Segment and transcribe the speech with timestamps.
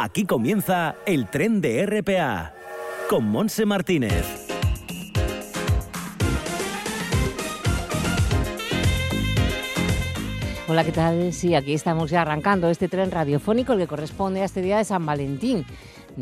[0.00, 2.54] Aquí comienza el tren de RPA
[3.10, 4.46] con Monse Martínez.
[10.68, 11.32] Hola, ¿qué tal?
[11.32, 15.04] Sí, aquí estamos ya arrancando este tren radiofónico que corresponde a este día de San
[15.04, 15.66] Valentín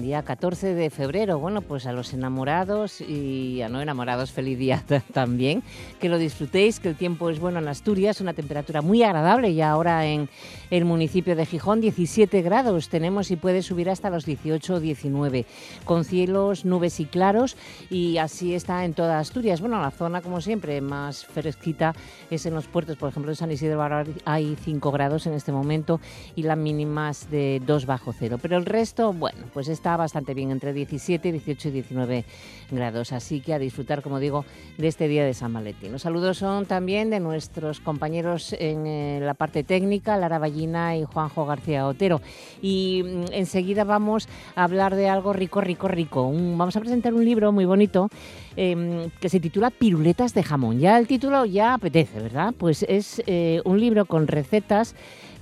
[0.00, 1.38] día 14 de febrero.
[1.38, 5.62] Bueno, pues a los enamorados y a no enamorados, feliz día también.
[6.00, 9.61] Que lo disfrutéis, que el tiempo es bueno en Asturias, una temperatura muy agradable y
[9.62, 10.29] ahora en
[10.70, 15.46] el municipio de Gijón, 17 grados tenemos y puede subir hasta los 18 o 19,
[15.85, 17.57] con cielos, nubes y claros
[17.90, 19.60] y así está en toda Asturias.
[19.60, 21.94] Bueno, la zona, como siempre, más fresquita
[22.30, 23.76] es en los puertos, por ejemplo, en San Isidro
[24.24, 26.00] hay 5 grados en este momento
[26.35, 29.96] y la mínima es de 2 bajo cero, pero el resto, bueno, pues está está
[29.96, 32.25] bastante bien, entre 17, 18 y 19
[32.72, 33.12] grados.
[33.12, 34.44] Así que a disfrutar, como digo,
[34.78, 35.92] de este día de San Valentín.
[35.92, 41.05] Los saludos son también de nuestros compañeros en eh, la parte técnica, Lara Ballina y
[41.05, 42.20] Juanjo García Otero.
[42.61, 46.33] Y mm, enseguida vamos a hablar de algo rico, rico, rico.
[46.33, 48.08] vamos a presentar un libro muy bonito
[48.56, 50.80] em, que se titula Piruletas de jamón.
[50.80, 52.53] Ya el título ya apetece, ¿verdad?
[52.58, 54.97] Pues es eh, un libro con recetas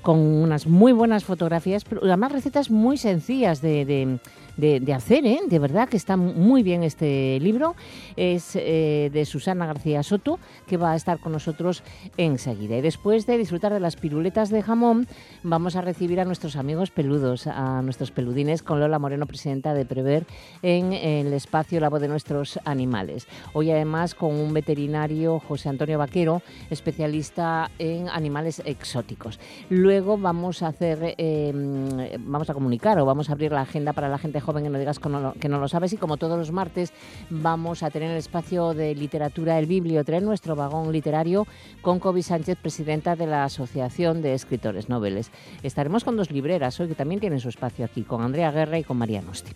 [0.04, 4.18] con unas muy buenas fotografías, pero además recetas muy sencillas de, de
[4.56, 5.40] de, hacer, ¿eh?
[5.48, 7.74] de verdad que está muy bien este libro.
[8.16, 11.82] Es eh, de Susana García Soto, que va a estar con nosotros
[12.16, 12.76] enseguida.
[12.76, 15.06] Y después de disfrutar de las piruletas de jamón,
[15.42, 19.84] vamos a recibir a nuestros amigos peludos, a nuestros peludines, con Lola Moreno, presidenta de
[19.84, 20.26] Prever,
[20.62, 23.26] en el espacio La Voz de Nuestros Animales.
[23.52, 29.38] Hoy además con un veterinario, José Antonio Vaquero, especialista en animales exóticos.
[29.68, 31.88] Luego vamos a hacer, em,
[32.20, 34.78] vamos a comunicar o vamos a abrir la agenda para la gente joven que no
[34.78, 35.92] digas que no, lo sabes.
[35.92, 36.92] Y como todos los martes
[37.30, 41.46] vamos a tener el espacio de literatura El Bibliotren, nuestro vagón literario,
[41.82, 45.30] con Kobe Sánchez, presidenta de la Asociación de Escritores Noveles.
[45.62, 48.84] Estaremos con dos libreras hoy que también tienen su espacio aquí, con Andrea Guerra y
[48.84, 49.52] con María Nosti.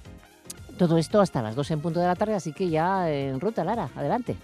[0.79, 3.65] Todo esto hasta las 2 en punto de la tarde, así que ya en ruta,
[3.65, 4.37] Lara, adelante.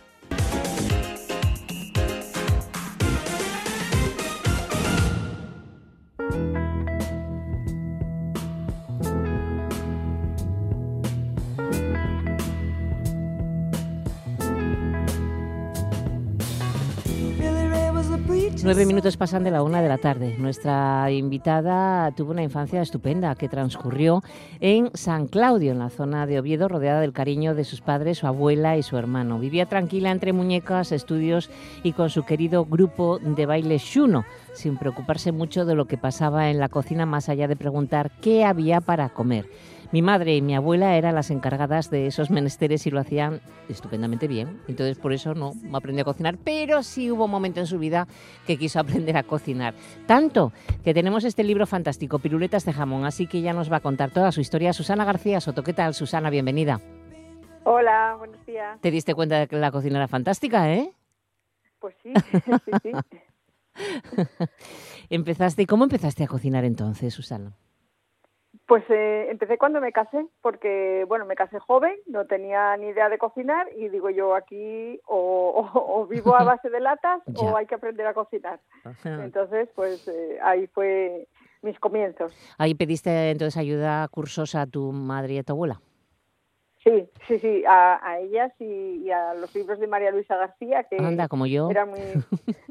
[18.65, 20.37] Nueve minutos pasan de la una de la tarde.
[20.39, 24.23] Nuestra invitada tuvo una infancia estupenda que transcurrió
[24.59, 28.27] en San Claudio, en la zona de Oviedo, rodeada del cariño de sus padres, su
[28.27, 29.39] abuela y su hermano.
[29.39, 31.51] Vivía tranquila entre muñecas, estudios
[31.83, 36.49] y con su querido grupo de baile Shuno, sin preocuparse mucho de lo que pasaba
[36.49, 39.45] en la cocina más allá de preguntar qué había para comer.
[39.95, 44.27] Mi madre y mi abuela eran las encargadas de esos menesteres y lo hacían estupendamente
[44.27, 44.61] bien.
[44.67, 48.09] Entonces por eso no aprendió a cocinar, pero sí hubo un momento en su vida
[48.45, 49.73] que quiso aprender a cocinar.
[50.09, 50.53] Tanto
[50.83, 54.11] que tenemos este libro fantástico, Piruletas de jamón, así que ya nos va a contar
[54.11, 55.63] toda su historia Susana García Soto.
[55.63, 56.29] ¿Qué tal, Susana?
[56.29, 56.81] Bienvenida.
[57.63, 58.81] Hola, buenos días.
[58.81, 60.91] ¿Te diste cuenta de que la cocina era fantástica, eh?
[61.79, 62.91] Pues sí, sí, sí.
[65.09, 67.53] empezaste, ¿Cómo empezaste a cocinar entonces, Susana?
[68.67, 73.11] Pues eh, empecé cuando me casé, porque bueno, me casé joven, no tenía ni idea
[73.11, 77.75] de cocinar y digo yo aquí o, vivo a base de latas o hay que
[77.75, 78.61] aprender a cocinar.
[79.05, 81.29] Entonces, pues eh, ahí fue
[81.61, 82.33] mis comienzos.
[82.57, 85.81] Ahí pediste entonces ayuda cursos a tu madre y a tu abuela.
[86.85, 91.47] Sí, sí, sí, a, ellas y, a los libros de María Luisa García, que como
[91.47, 91.71] yo.
[91.71, 91.93] eran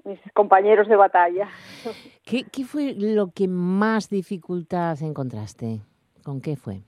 [0.05, 1.49] mis compañeros de batalla.
[2.23, 5.81] ¿Qué, ¿Qué fue lo que más dificultad encontraste?
[6.23, 6.83] ¿Con qué fue?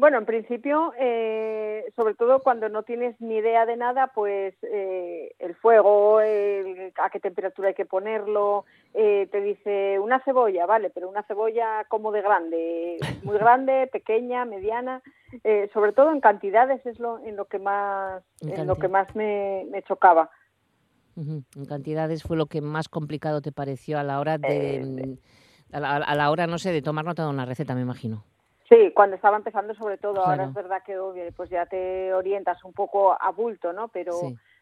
[0.00, 5.34] Bueno, en principio, eh, sobre todo cuando no tienes ni idea de nada, pues eh,
[5.38, 11.06] el fuego, a qué temperatura hay que ponerlo, eh, te dice una cebolla, vale, pero
[11.06, 15.02] una cebolla como de grande, muy grande, pequeña, mediana,
[15.74, 19.66] sobre todo en cantidades es lo en lo que más en, lo que más me,
[19.86, 20.30] chocaba.
[21.14, 25.18] En cantidades fue lo que más complicado te pareció a la hora de
[25.72, 28.24] a la, a la hora no sé de tomar nota de una receta, me imagino.
[28.70, 30.96] Sí, cuando estaba empezando sobre todo, ahora es verdad que
[31.36, 33.88] pues ya te orientas un poco a bulto, ¿no?
[33.88, 34.12] Pero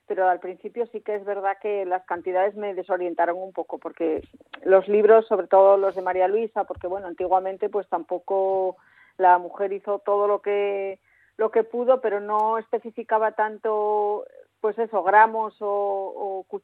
[0.06, 4.26] pero al principio sí que es verdad que las cantidades me desorientaron un poco porque
[4.64, 8.78] los libros, sobre todo los de María Luisa, porque bueno, antiguamente pues tampoco
[9.18, 10.98] la mujer hizo todo lo que
[11.36, 14.24] lo que pudo, pero no especificaba tanto
[14.62, 16.60] pues eso, gramos o, o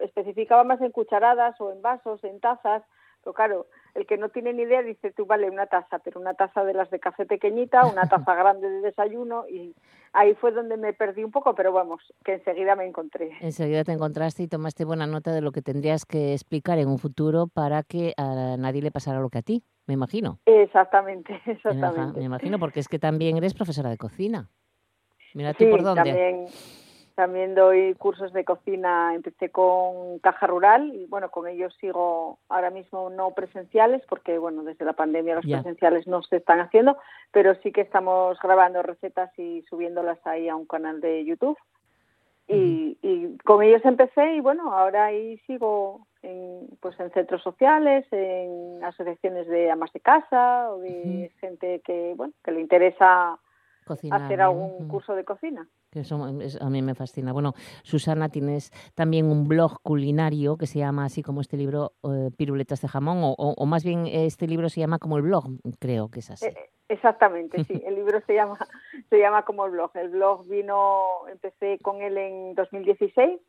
[0.00, 2.82] especificaba más en cucharadas o en vasos, en tazas,
[3.24, 6.34] pero claro, el que no tiene ni idea dice, tú vale una taza, pero una
[6.34, 9.74] taza de las de café pequeñita, una taza grande de desayuno y
[10.12, 13.32] ahí fue donde me perdí un poco, pero vamos, que enseguida me encontré.
[13.40, 16.98] Enseguida te encontraste y tomaste buena nota de lo que tendrías que explicar en un
[16.98, 19.64] futuro para que a nadie le pasara lo que a ti.
[19.86, 20.38] me imagino.
[20.44, 22.18] Exactamente, exactamente.
[22.18, 24.50] Me, imagino, porque es que también eres profesora de cocina.
[25.34, 26.04] Mira tú por dónde.
[26.04, 26.46] También,
[27.14, 32.70] también doy cursos de cocina, empecé con Caja Rural y bueno, con ellos sigo ahora
[32.70, 36.96] mismo no presenciales porque bueno, desde la pandemia los presenciales no se están haciendo,
[37.32, 41.58] pero sí que estamos grabando recetas y subiéndolas ahí a un canal de YouTube.
[42.46, 48.04] Y, y, con ellos empecé y bueno, ahora ahí sigo en, pues en centros sociales,
[48.10, 53.38] en asociaciones de amas de casa o de gente que bueno que le interesa
[54.10, 55.68] hacer algún curso de cocina.
[55.92, 57.32] Eso a mí me fascina.
[57.32, 62.30] Bueno, Susana, tienes también un blog culinario que se llama así como este libro, eh,
[62.36, 65.44] Piruletas de Jamón, o, o, más bien este libro se llama como el blog,
[65.78, 66.46] creo que es así.
[66.46, 67.82] Eh, exactamente, sí.
[67.86, 68.58] El libro se llama,
[69.10, 69.90] se llama como el blog.
[69.94, 73.40] El blog vino, empecé con él en 2016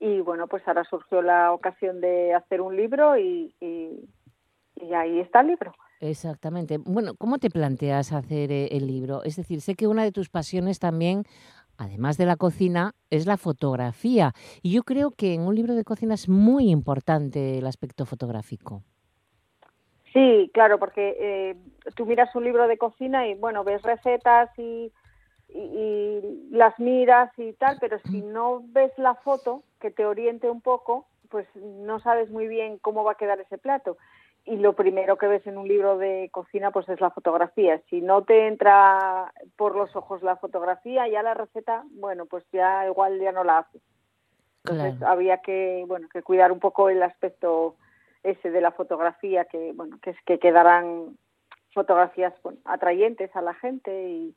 [0.00, 5.40] y bueno, pues ahora surgió la ocasión de hacer un libro y, y ahí está
[5.40, 5.72] el libro.
[6.00, 6.78] Exactamente.
[6.78, 9.22] Bueno, ¿cómo te planteas hacer eh, el libro?
[9.24, 11.24] Es decir, sé que una de tus pasiones también,
[11.76, 14.32] además de la cocina, es la fotografía.
[14.62, 18.82] Y yo creo que en un libro de cocina es muy importante el aspecto fotográfico.
[20.12, 21.56] Sí, claro, porque eh,
[21.96, 24.92] tú miras un libro de cocina y, bueno, ves recetas y,
[25.48, 30.60] y las miras y tal, pero si no ves la foto que te oriente un
[30.60, 33.98] poco, pues no sabes muy bien cómo va a quedar ese plato
[34.48, 37.80] y lo primero que ves en un libro de cocina pues es la fotografía.
[37.90, 42.86] Si no te entra por los ojos la fotografía, ya la receta, bueno, pues ya
[42.86, 43.82] igual ya no la haces.
[44.64, 47.76] Entonces había que, bueno, que cuidar un poco el aspecto
[48.22, 51.16] ese de la fotografía, que bueno, que es que quedaran
[51.72, 52.34] fotografías
[52.64, 54.34] atrayentes a la gente y,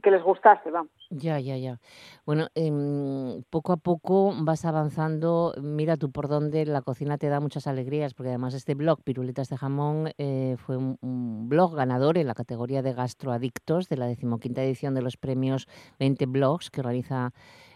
[0.00, 0.90] que les gustase, vamos.
[1.10, 1.78] Ya, ya, ya.
[2.24, 5.54] Bueno, eh, poco a poco vas avanzando.
[5.60, 9.48] Mira tú por dónde la cocina te da muchas alegrías, porque además este blog, Piruletas
[9.48, 14.62] de Jamón, eh, fue un, blog ganador en la categoría de gastroadictos de la decimoquinta
[14.62, 15.68] edición de los premios
[15.98, 17.32] 20 blogs que organiza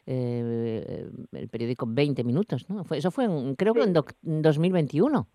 [0.06, 2.68] eh, el periódico 20 Minutos.
[2.70, 2.84] ¿no?
[2.84, 3.92] Fue, eso fue, creo que en
[4.42, 5.28] 2021.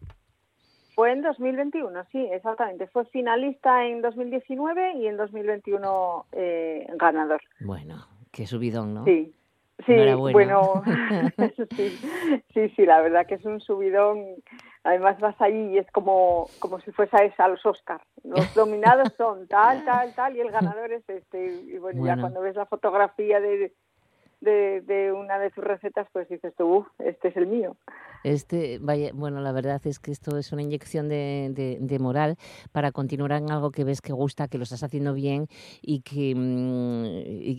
[0.96, 2.88] Fue en 2021, sí, exactamente.
[2.88, 7.42] Fue finalista en 2019 y en 2021 eh, ganador.
[7.60, 9.06] Bueno, qué subidón, ¿no?
[9.06, 9.34] Sí,
[9.86, 10.84] sí, bueno,
[11.76, 12.00] sí,
[12.54, 14.26] sí, sí, la verdad que es un subidón.
[14.84, 18.04] Además vas ahí y es como, como si fuese a los Oscars.
[18.24, 21.46] Los dominados son tal, tal, tal y el ganador es este.
[21.46, 23.74] Y bueno, ya cuando ves la fotografía de,
[24.42, 27.78] de, una de tus recetas, pues dices tú, este es el mío.
[28.24, 32.38] Este, vaya, bueno, la verdad es que esto es una inyección de, de, moral
[32.72, 35.48] para continuar en algo que ves que gusta, que lo estás haciendo bien
[35.82, 37.06] y que, mm,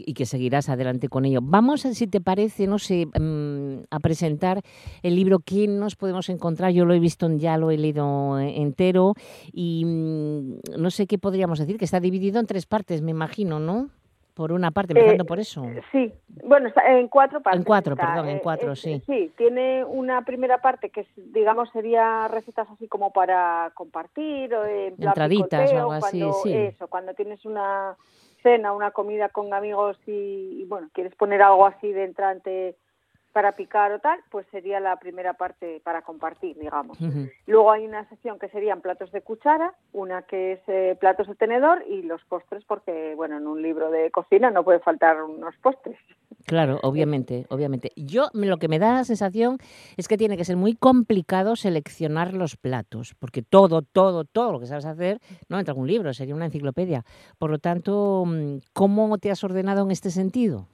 [0.07, 1.41] y, que seguirás adelante con ello.
[1.43, 4.63] Vamos, si te parece, no sé, mm, a presentar
[5.03, 6.73] el libro que nos podemos encontrar.
[6.73, 9.15] Yo lo he visto, ya lo he leído entero
[9.53, 13.61] y mm, no sé qué podríamos decir, que está dividido en tres partes, me imagino,
[13.61, 13.91] ¿no?
[14.35, 15.67] Por una parte, empezando eh, por eso.
[15.91, 16.13] Sí,
[16.45, 17.61] bueno, está en cuatro partes.
[17.61, 19.03] En cuatro, perdón, en eh, cuatro, sí.
[19.05, 24.55] Sí, tiene una primera parte que, digamos, sería recetas así como para compartir.
[24.55, 26.55] O en Entraditas o algo así, sí.
[26.55, 27.95] Eso, cuando tienes una
[28.43, 32.77] cena, una comida con amigos y, y, bueno, quieres poner algo así de entrante
[33.33, 36.99] para picar o tal, pues sería la primera parte para compartir, digamos.
[37.47, 41.35] Luego hay una sección que serían platos de cuchara, una que es eh, platos de
[41.35, 45.57] tenedor y los postres, porque, bueno, en un libro de cocina no puede faltar unos
[45.57, 45.99] postres.
[46.47, 47.93] Claro, obviamente, obviamente.
[47.97, 49.59] Yo lo que me da la sensación
[49.97, 54.61] es que tiene que ser muy complicado seleccionar los platos, porque todo, todo, todo lo
[54.61, 57.05] que sabes hacer no entra en un libro, sería una enciclopedia.
[57.39, 60.67] Por lo tanto, mm, ¿cómo te has ordenado en este sentido?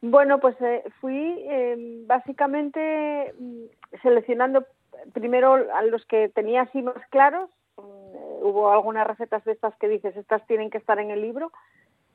[0.00, 3.64] Bueno, pues eh, fui em, básicamente mm,
[4.02, 4.64] seleccionando
[5.12, 7.50] primero a los que tenía así más claros.
[7.76, 7.82] Mm,
[8.42, 11.52] hubo algunas recetas de estas que dices, estas tienen que estar en el libro.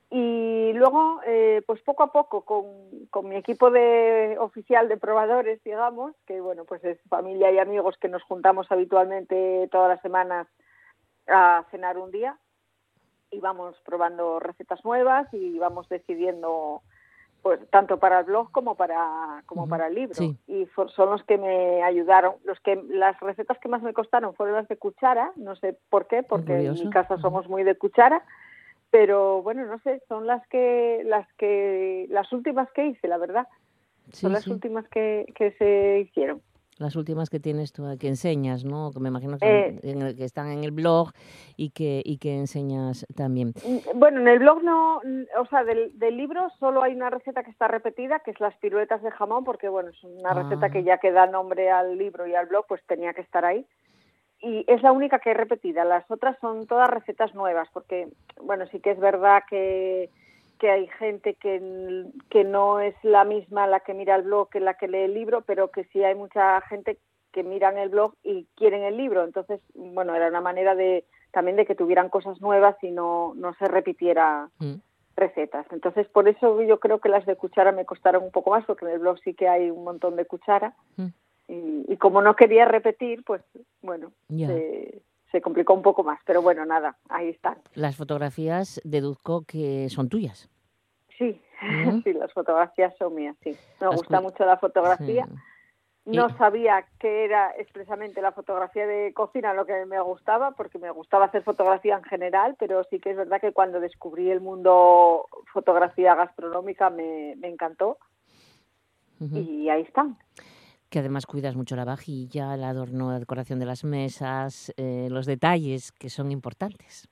[0.09, 2.65] Y luego, eh, pues poco a poco, con,
[3.09, 7.97] con, mi equipo de oficial de probadores, digamos, que bueno, pues es familia y amigos
[7.97, 10.47] que nos juntamos habitualmente todas las semanas
[11.27, 12.37] a cenar un día
[13.31, 16.83] y vamos probando recetas nuevas y vamos decidiendo
[17.43, 20.15] pues tanto para el blog como para como para el libro.
[20.47, 24.55] Y son los que me ayudaron los que las recetas que más me costaron fueron
[24.55, 28.23] las de cuchara no sé por qué porque en mi casa somos muy de cuchara
[28.91, 33.47] pero bueno no sé son las que las que las últimas que hice la verdad.
[34.11, 36.41] Son las últimas que, que se hicieron
[36.77, 38.91] las últimas que tienes tú, que enseñas, ¿no?
[38.91, 40.15] Que me imagino que, eh.
[40.15, 41.11] que, están en el blog
[41.55, 43.53] y que, y que enseñas también.
[43.65, 47.43] Mm, bueno, en el blog no, o sea, del, del, libro solo hay una receta
[47.43, 50.79] que está repetida, que es las piruetas de jamón, porque bueno, es una receta que
[50.79, 50.83] ah.
[50.83, 53.65] ya que da nombre al libro y al blog, pues tenía que estar ahí.
[54.39, 55.85] y es la única que he repetida.
[55.85, 58.09] Las otras son todas recetas nuevas, porque,
[58.41, 60.09] bueno, sí que es verdad que,
[60.59, 64.59] que hay gente que, que no es la misma la que mira el blog que
[64.59, 66.97] la que lee el libro, pero que sí hay mucha gente
[67.31, 69.23] que miran el blog y quieren el libro.
[69.23, 73.55] Entonces, bueno, era una manera de también de que tuvieran cosas nuevas y no, no
[73.55, 74.75] se repitiera mm.
[75.17, 75.65] recetas.
[75.71, 78.85] Entonces, por eso yo creo que las de cuchara me costaron un poco más, porque
[78.85, 80.75] en el blog sí que hay un montón de cuchara.
[80.95, 81.07] Mm.
[81.89, 83.41] Y, como no quería repetir, pues
[83.81, 85.01] bueno, se,
[85.41, 86.19] complicó un poco más.
[86.25, 87.57] Pero bueno, nada, ahí están.
[87.75, 90.49] Las fotografías deduzco que son tuyas.
[91.17, 91.41] Sí,
[92.03, 93.55] sí, las fotografías son mías, sí.
[93.79, 95.27] Me gusta mucho la fotografía.
[96.05, 100.91] No sabía qué era expresamente la fotografía de cocina lo que me gustaba, porque me
[100.91, 105.27] gustaba hacer fotografía en general, pero sí que es verdad que cuando descubrí el mundo
[105.53, 107.97] fotografía gastronómica me, encantó.
[109.31, 110.17] Y ahí están.
[110.93, 115.25] Que además cuidas mucho la vajilla, el adorno, la decoración de las mesas, eh, los
[115.25, 117.09] detalles que son importantes.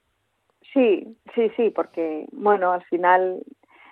[0.71, 3.41] Sí, sí, sí, porque, bueno, al final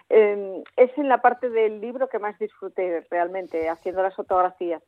[0.10, 4.81] Em, es en la parte del libro que más disfruté realmente, haciendo las fotografías,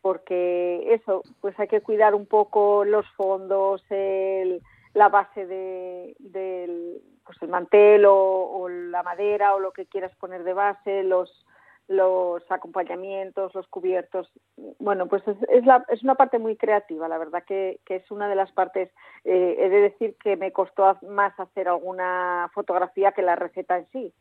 [0.00, 4.62] porque eso, pues hay que cuidar un poco los fondos, el,
[4.94, 10.42] la base de, del pues el mantel o, la madera o lo que quieras poner
[10.42, 11.46] de base, los,
[11.88, 14.30] los acompañamientos, los cubiertos.
[14.78, 18.10] Bueno, pues es, es, la, es una parte muy creativa, la verdad que, que es
[18.10, 18.90] una de las partes,
[19.24, 23.86] eh, he de decir que me costó más hacer alguna fotografía que la receta en
[23.92, 24.12] sí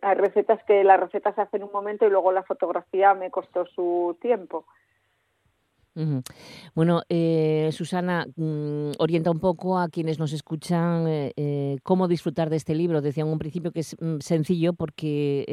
[0.00, 3.30] hay, recetas que la receta se hace en un momento y luego la fotografía me
[3.30, 4.66] costó su tiempo.
[6.74, 12.50] Bueno, eh, Susana, mm, orienta un poco a quienes nos escuchan eh, eh, cómo disfrutar
[12.50, 13.00] de este libro.
[13.00, 15.44] Decía en un principio que es mm, sencillo porque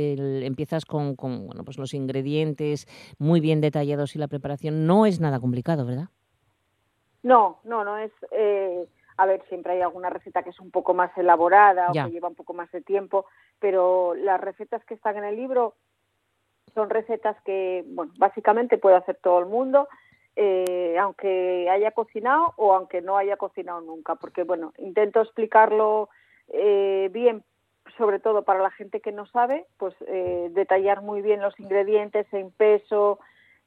[0.43, 2.87] empiezas con, bueno, pues los ingredientes
[3.17, 6.09] muy bien detallados y la preparación no es nada complicado, ¿verdad?
[7.23, 8.11] No, no, no es
[9.17, 12.27] a ver, siempre hay alguna receta que es un poco más elaborada o que lleva
[12.27, 13.25] un poco más de tiempo,
[13.59, 15.75] pero las recetas que están en el libro
[16.73, 19.87] son recetas que, bueno, básicamente puede hacer todo el mundo,
[20.35, 26.09] eh, aunque haya cocinado o aunque no haya cocinado nunca, porque, bueno, intento explicarlo
[26.49, 27.43] eh, bien,
[27.97, 32.25] sobre todo para la gente que no sabe, pues eh, detallar muy bien los ingredientes
[32.33, 33.19] en peso,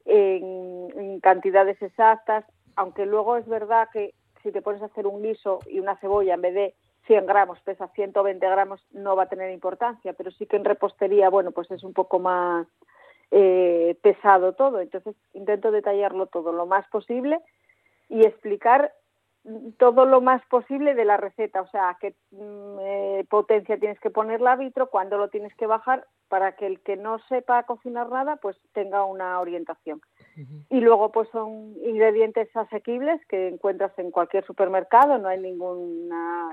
[0.04, 2.44] en cantidades exactas,
[2.76, 6.34] aunque luego es verdad que si te pones a hacer un guiso y una cebolla
[6.34, 6.74] en vez de
[7.06, 11.30] 100 gramos pesa 120 gramos, no va a tener importancia, pero sí que en repostería,
[11.30, 12.66] bueno, pues es un poco más
[13.30, 14.80] eh, pesado todo.
[14.80, 17.40] Entonces intento detallarlo todo lo más posible
[18.08, 18.92] y explicar
[19.78, 24.10] todo lo más posible de la receta, o sea, qué mm, eh, potencia tienes que
[24.10, 28.10] poner la vitro, cuándo lo tienes que bajar, para que el que no sepa cocinar
[28.10, 30.02] nada, pues tenga una orientación.
[30.68, 36.10] Y luego, pues son ingredientes asequibles que encuentras en cualquier supermercado, no hay ningún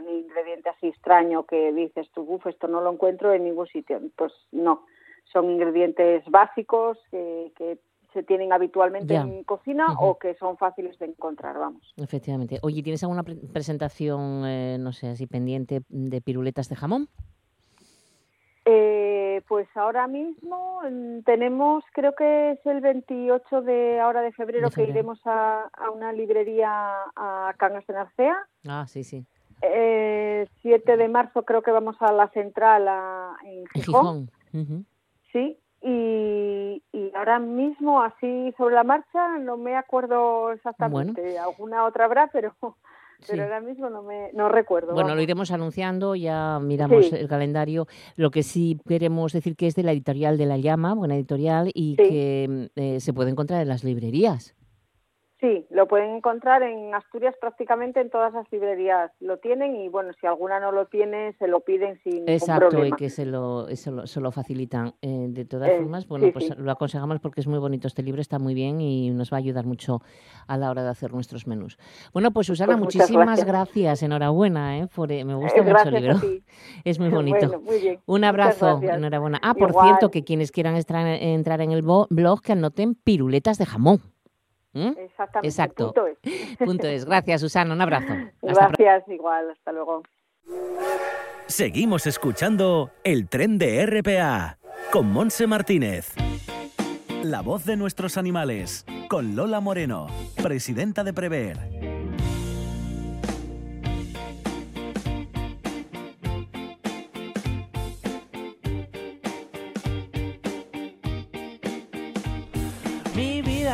[0.08, 4.00] ingrediente así extraño que dices tú, uff, esto no lo encuentro en ningún sitio.
[4.16, 4.86] Pues no,
[5.32, 7.80] son ingredientes básicos que, que
[8.16, 11.94] se tienen habitualmente en cocina o que son fáciles de encontrar, vamos.
[11.98, 12.60] Efectivamente.
[12.62, 17.10] Oye, ¿tienes alguna presentación, eh, no sé, así pendiente de piruletas de jamón?
[18.64, 24.70] Eh, pues ahora mismo mm, tenemos, creo que es el 28 de ahora de febrero,
[24.70, 26.70] que iremos a, una librería
[27.18, 28.38] a Cangas de Narcea.
[28.66, 29.26] Ah, sí, sí.
[29.62, 32.88] Eh, 7 de marzo creo que vamos a la central
[33.44, 34.30] en Gijón.
[35.36, 41.38] Sí, y, ahora mismo, así sobre la marcha, no me acuerdo exactamente.
[41.38, 42.56] Alguna otra habrá, pero,
[43.28, 44.94] pero ahora mismo no, me, no recuerdo.
[44.94, 47.86] Bueno, lo iremos anunciando, ya miramos el calendario.
[48.16, 51.70] Lo que sí queremos decir que es de la editorial de La Llama, buena editorial,
[51.74, 54.56] y que eh, se puede encontrar en las librerías.
[55.46, 59.12] Sí, lo pueden encontrar en Asturias prácticamente en todas las librerías.
[59.20, 62.96] Lo tienen y bueno, si alguna no lo tiene, se lo piden sin Exacto, problema.
[62.96, 64.96] y que se lo, se lo, facilitan.
[65.04, 68.22] Eh, de todas eh, formas, bueno, pues lo aconsejamos porque es muy bonito este libro,
[68.22, 70.02] está muy bien y nos va a ayudar mucho
[70.48, 71.78] a la hora de hacer nuestros menús.
[72.12, 74.02] Bueno, pues Susana, pues muchísimas gracias.
[74.02, 74.88] enhorabuena, ¿eh?
[74.88, 76.16] Por, me gusta mucho el libro.
[76.84, 77.62] Es muy bonito.
[78.08, 79.40] Un abrazo, enhorabuena.
[79.44, 84.15] Ah, por cierto, que quienes quieran entrar en el blog, que anoten piruletas de jamón.
[84.76, 84.92] ¿Mm?
[84.98, 85.48] Exactamente.
[85.48, 85.94] Exacto.
[86.60, 87.06] Punto es.
[87.06, 87.74] Gracias, Susana.
[87.74, 88.14] Un abrazo.
[88.42, 89.50] Gracias, igual.
[89.50, 90.04] Hasta luego.
[91.48, 94.58] Seguimos escuchando el tren de RPA
[94.92, 96.14] con Monse Martínez.
[97.24, 100.08] La voz de nuestros animales con Lola Moreno,
[100.44, 101.95] presidenta de Prever.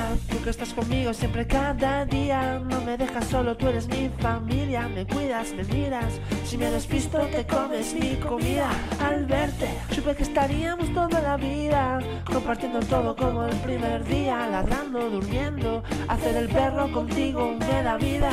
[0.01, 2.59] Vida, tú que estás conmigo siempre cada día.
[2.59, 4.87] No me dejas solo, tú eres mi familia.
[4.87, 6.19] Me cuidas, me miras.
[6.45, 8.69] Si me despisto, te comes mi comida.
[9.03, 11.99] Al verte, supe que estaríamos toda la vida.
[12.25, 14.47] Compartiendo todo como el primer día.
[14.47, 15.83] Ladrando, durmiendo.
[16.07, 18.31] Hacer el perro contigo me da vida.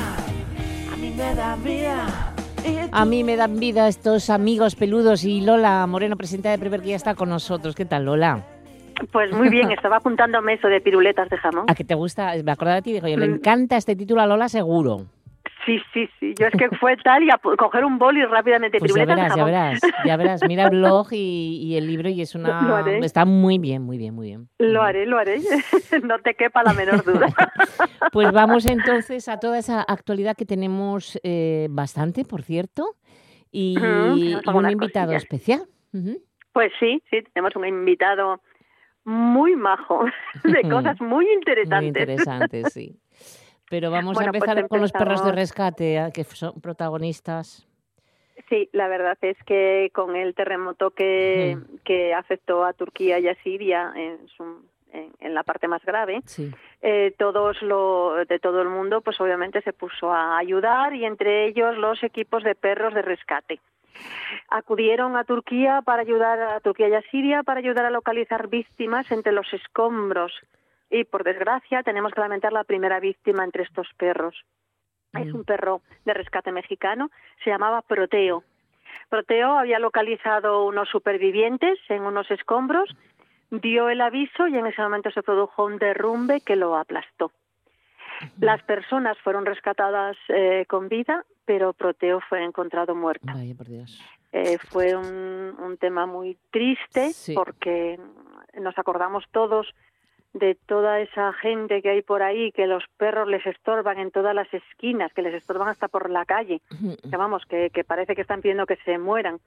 [0.92, 2.34] A mí me da vida.
[2.90, 6.94] A mí me dan vida estos amigos peludos y Lola Moreno, presidenta de Prever, que
[6.94, 7.74] está con nosotros.
[7.74, 8.57] ¿Qué tal, Lola?
[9.12, 11.64] Pues muy bien, estaba apuntándome eso de piruletas de jamón.
[11.68, 12.32] ¿A qué te gusta?
[12.44, 13.34] Me acordaba de ti, digo, yo, le mm.
[13.34, 15.06] encanta este título a Lola seguro.
[15.68, 16.34] Sí, sí, sí.
[16.38, 18.78] Yo es que fue tal y a coger un boli rápidamente.
[18.78, 20.40] Pues ya verás, ya verás, ya verás.
[20.48, 22.82] Mira el blog y, el libro y es una...
[23.02, 24.48] Está muy bien, muy bien, muy bien.
[24.58, 25.40] Lo haré, lo haré.
[26.04, 27.26] no te quepa la menor duda.
[28.12, 32.94] pues vamos entonces a toda esa actualidad que tenemos eh, bastante, por cierto,
[33.52, 35.66] y, un invitado especial.
[36.52, 38.40] Pues sí, sí, tenemos un invitado
[39.08, 40.04] muy majo,
[40.44, 41.80] de cosas muy interesantes.
[41.80, 42.96] Muy interesantes, sí.
[43.70, 46.10] Pero vamos a pues empezar con los perros de rescate, ¿eh?
[46.12, 47.66] que son protagonistas.
[48.48, 53.34] Sí, la verdad es que con el terremoto que, que afectó a Turquía y a
[53.42, 54.18] Siria en,
[55.20, 56.20] en, la parte más grave,
[56.80, 61.46] eh, todos lo, de todo el mundo, pues obviamente se puso a ayudar y entre
[61.46, 63.60] ellos los equipos de perros de rescate.
[64.50, 69.10] Acudieron a Turquía para ayudar a Turquía y a Siria para ayudar a localizar víctimas
[69.12, 70.32] entre los escombros
[70.90, 74.44] y por desgracia tenemos que lamentar la primera víctima entre estos perros.
[75.14, 77.10] Es un perro de rescate mexicano,
[77.42, 78.44] se llamaba Proteo.
[79.08, 82.94] Proteo había localizado unos supervivientes en unos escombros,
[83.50, 87.32] dio el aviso y en ese momento se produjo un derrumbe que lo aplastó.
[88.40, 93.26] Las personas fueron rescatadas eh, con vida, pero Proteo fue encontrado muerto.
[94.32, 97.98] Eh, fue un, un, tema muy triste porque
[98.60, 99.66] nos acordamos todos
[100.34, 104.34] de toda esa gente que hay por ahí, que los perros les estorban en todas
[104.34, 106.60] las esquinas, que les estorban hasta por la calle,
[107.10, 109.38] que vamos, que, que parece que están pidiendo que se mueran.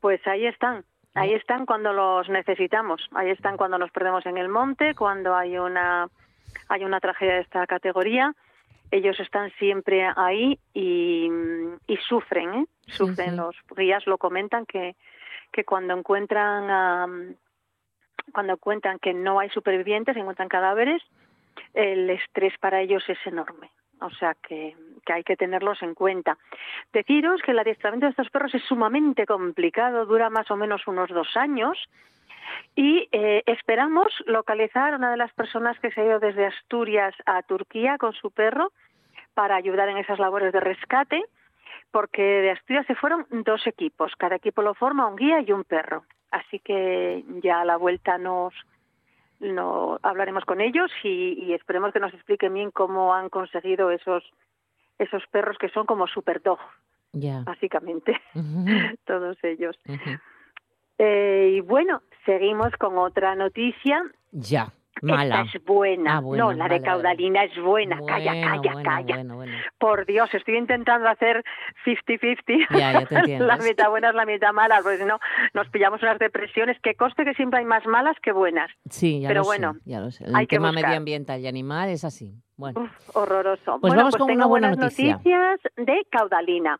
[0.00, 4.48] Pues ahí están, ahí están cuando los necesitamos, ahí están cuando nos perdemos en el
[4.48, 6.06] monte, cuando hay una,
[6.68, 8.32] hay una tragedia de esta categoría.
[8.92, 11.28] Ellos están siempre ahí y,
[11.86, 12.66] y sufren, ¿eh?
[12.86, 13.36] sufren.
[13.36, 14.94] Los guías lo comentan que,
[15.50, 17.06] que cuando encuentran a,
[18.32, 21.02] cuando cuentan que no hay supervivientes, encuentran cadáveres,
[21.74, 23.70] el estrés para ellos es enorme.
[24.02, 24.76] O sea que,
[25.06, 26.36] que, hay que tenerlos en cuenta.
[26.92, 31.08] Deciros que el adiestramiento de estos perros es sumamente complicado, dura más o menos unos
[31.08, 31.78] dos años
[32.74, 37.14] y eh, esperamos localizar a una de las personas que se ha ido desde Asturias
[37.26, 38.72] a Turquía con su perro
[39.34, 41.22] para ayudar en esas labores de rescate,
[41.90, 44.12] porque de Asturias se fueron dos equipos.
[44.16, 46.04] Cada equipo lo forma un guía y un perro.
[46.30, 48.54] Así que ya a la vuelta nos
[49.40, 54.22] no, hablaremos con ellos y, esperemos que nos expliquen bien cómo han conseguido esos
[54.98, 56.60] esos perros que son como super dog,
[57.44, 58.20] básicamente,
[59.04, 59.76] todos ellos.
[61.04, 64.02] Eh, y bueno, seguimos con otra noticia.
[64.30, 64.72] Ya.
[65.00, 65.42] Mala.
[65.42, 66.18] Esta es buena.
[66.18, 67.98] Ah, no, la de caudalina es buena.
[68.06, 69.24] calla, calla, calla.
[69.78, 71.42] Por Dios, estoy intentando hacer
[71.84, 72.68] 50-50.
[72.70, 75.18] Ya, ya te la mitad buena es la mitad mala, porque si no
[75.54, 76.78] nos pillamos unas depresiones.
[76.80, 78.70] Que coste que siempre hay más malas que buenas.
[78.90, 80.24] Sí, ya Pero lo bueno, sé, ya lo sé.
[80.24, 82.36] El tema medioambiental y animal es así.
[82.56, 82.88] Bueno.
[83.14, 83.78] horroroso.
[83.80, 85.14] Pues bueno, vamos pues con tengo una buena buenas noticia.
[85.16, 86.78] noticias de caudalina.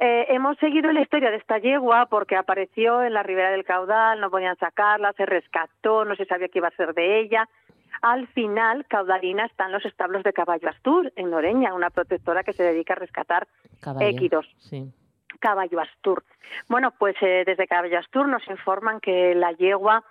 [0.00, 4.20] Eh, hemos seguido la historia de esta yegua porque apareció en la ribera del caudal,
[4.20, 7.48] no podían sacarla, se rescató, no se sabía qué iba a ser de ella.
[8.02, 12.52] Al final, Caudalina está en los establos de Caballo Astur, en Noreña, una protectora que
[12.52, 13.46] se dedica a rescatar
[14.00, 14.46] équidos.
[15.40, 16.24] Caballo Astur.
[16.68, 20.04] Bueno, pues eh, desde Caballo Astur nos informan que la yegua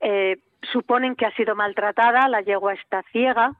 [0.00, 0.38] eh,
[0.72, 3.52] suponen que ha sido maltratada, la yegua está ciega,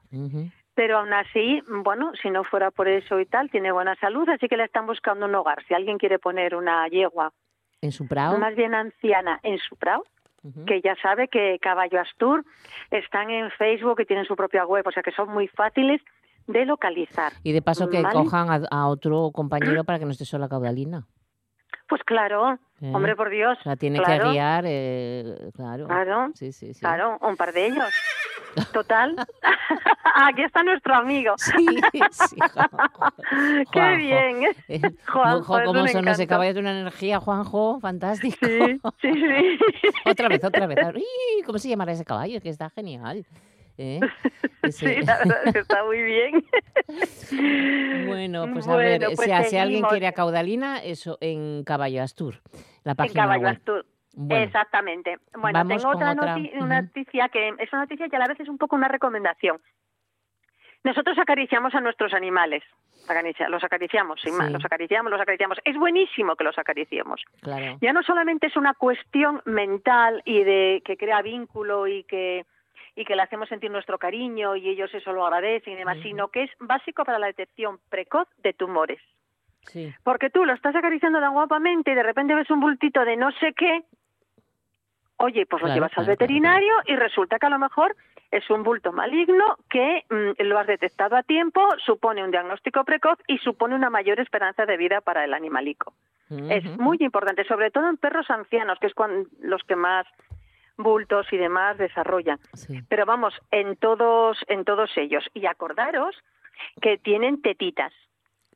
[0.77, 4.47] pero aún así, bueno, si no fuera por eso y tal, tiene buena salud, así
[4.47, 5.63] que le están buscando un hogar.
[5.67, 7.33] Si alguien quiere poner una yegua
[7.81, 10.03] en su prado, más bien anciana en su prado,
[10.67, 12.45] que ya sabe que Caballo Astur
[12.91, 15.99] están en Facebook y tienen su propia web, o sea que son muy fáciles
[16.45, 17.33] de localizar.
[17.41, 21.07] Y de paso que cojan a, otro compañero para que no esté sola Caudalina.
[21.89, 22.91] Pues claro, ¿Eh?
[22.93, 23.57] hombre por Dios.
[23.63, 25.87] La tiene que guiar, eh, claro.
[25.87, 26.81] Claro, sí, sí, sí.
[26.81, 27.93] claro, un par de ellos.
[28.65, 29.15] Total.
[30.15, 31.33] Aquí está nuestro amigo.
[31.37, 31.65] Sí,
[32.11, 32.35] sí.
[33.71, 34.43] Qué bien.
[34.67, 37.79] Eh, Juanjo, ¿cómo son ese caballo de una energía, Juanjo?
[37.79, 38.37] Fantástico.
[38.41, 38.59] Sí,
[39.01, 39.59] sí, sí.
[40.09, 40.79] otra vez, otra vez.
[41.45, 42.41] ¿Cómo se llamará ese caballo?
[42.41, 43.25] Que está genial.
[43.79, 43.99] ¿Eh?
[44.71, 46.45] Sí, la verdad es que está muy bien.
[48.07, 52.41] Bueno, pues a ver, pues si, alguien quiere a Caudalina, eso en Caballo Astur,
[52.83, 53.85] la página En Caballo Astur.
[54.29, 55.19] Exactamente.
[55.37, 58.75] Bueno, tengo otra, noticia que es una noticia que a la vez es un poco
[58.75, 59.59] una recomendación.
[60.83, 62.63] nosotros acariciamos a nuestros animales,
[63.49, 65.59] los acariciamos, sin más, los acariciamos, los acariciamos.
[65.63, 67.21] Es buenísimo que los acariciemos.
[67.81, 72.45] Ya no solamente es una cuestión mental y de que crea vínculo y que
[72.95, 76.29] y que le hacemos sentir nuestro cariño y ellos eso lo agradecen y demás, sino
[76.29, 78.99] que es básico para la detección precoz de tumores.
[79.67, 79.93] Sí.
[80.03, 83.31] Porque tú lo estás acariciando tan guapamente y de repente ves un bultito de no
[83.33, 83.83] sé qué,
[85.17, 87.95] oye, pues lo llevas al veterinario y resulta que a lo mejor
[88.31, 93.19] es un bulto maligno que mm, lo has detectado a tiempo, supone un diagnóstico precoz
[93.27, 95.93] y supone una mayor esperanza de vida para el animalico.
[96.29, 100.05] Es muy importante, sobre todo en perros ancianos, que es cuando, los que más
[100.77, 102.37] bultos y demás desarrollan.
[102.89, 105.23] Pero vamos, en todos, en todos ellos.
[105.33, 106.15] Y acordaros
[106.81, 107.93] que tienen tetitas.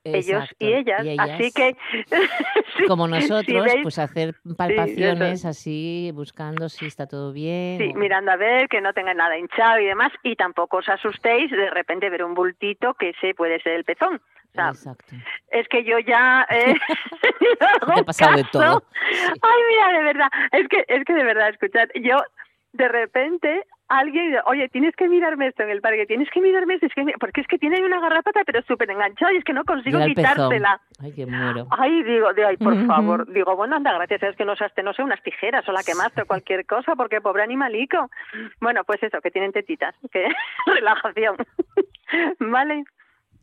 [0.04, 1.76] Ellos y ellas, así que
[2.88, 8.68] como nosotros pues hacer palpaciones así buscando si está todo bien sí mirando a ver
[8.68, 12.34] que no tenga nada hinchado y demás y tampoco os asustéis de repente ver un
[12.34, 14.22] bultito que ese puede ser el pezón.
[14.54, 15.16] Exacto.
[15.50, 16.76] Es que yo ya eh,
[17.98, 18.84] he pasado de todo.
[19.42, 22.18] Ay, mira, de verdad, es que es que de verdad, escuchad, yo
[22.74, 23.66] de repente
[24.00, 27.06] alguien, oye, tienes que mirarme esto en el parque, tienes que mirarme esto, es que,
[27.20, 30.80] porque es que tiene una garrapata pero súper enganchada y es que no consigo quitársela.
[31.00, 31.68] Ay, que muero.
[31.72, 34.94] Ay, digo, de, ay, por favor, digo, bueno, anda, gracias, es que no usaste, no
[34.94, 38.10] sé, unas tijeras o la quemaste o cualquier cosa, porque pobre animalico.
[38.60, 40.28] Bueno, pues eso, que tienen tetitas, que
[40.66, 41.36] relajación.
[42.40, 42.84] ¿Vale?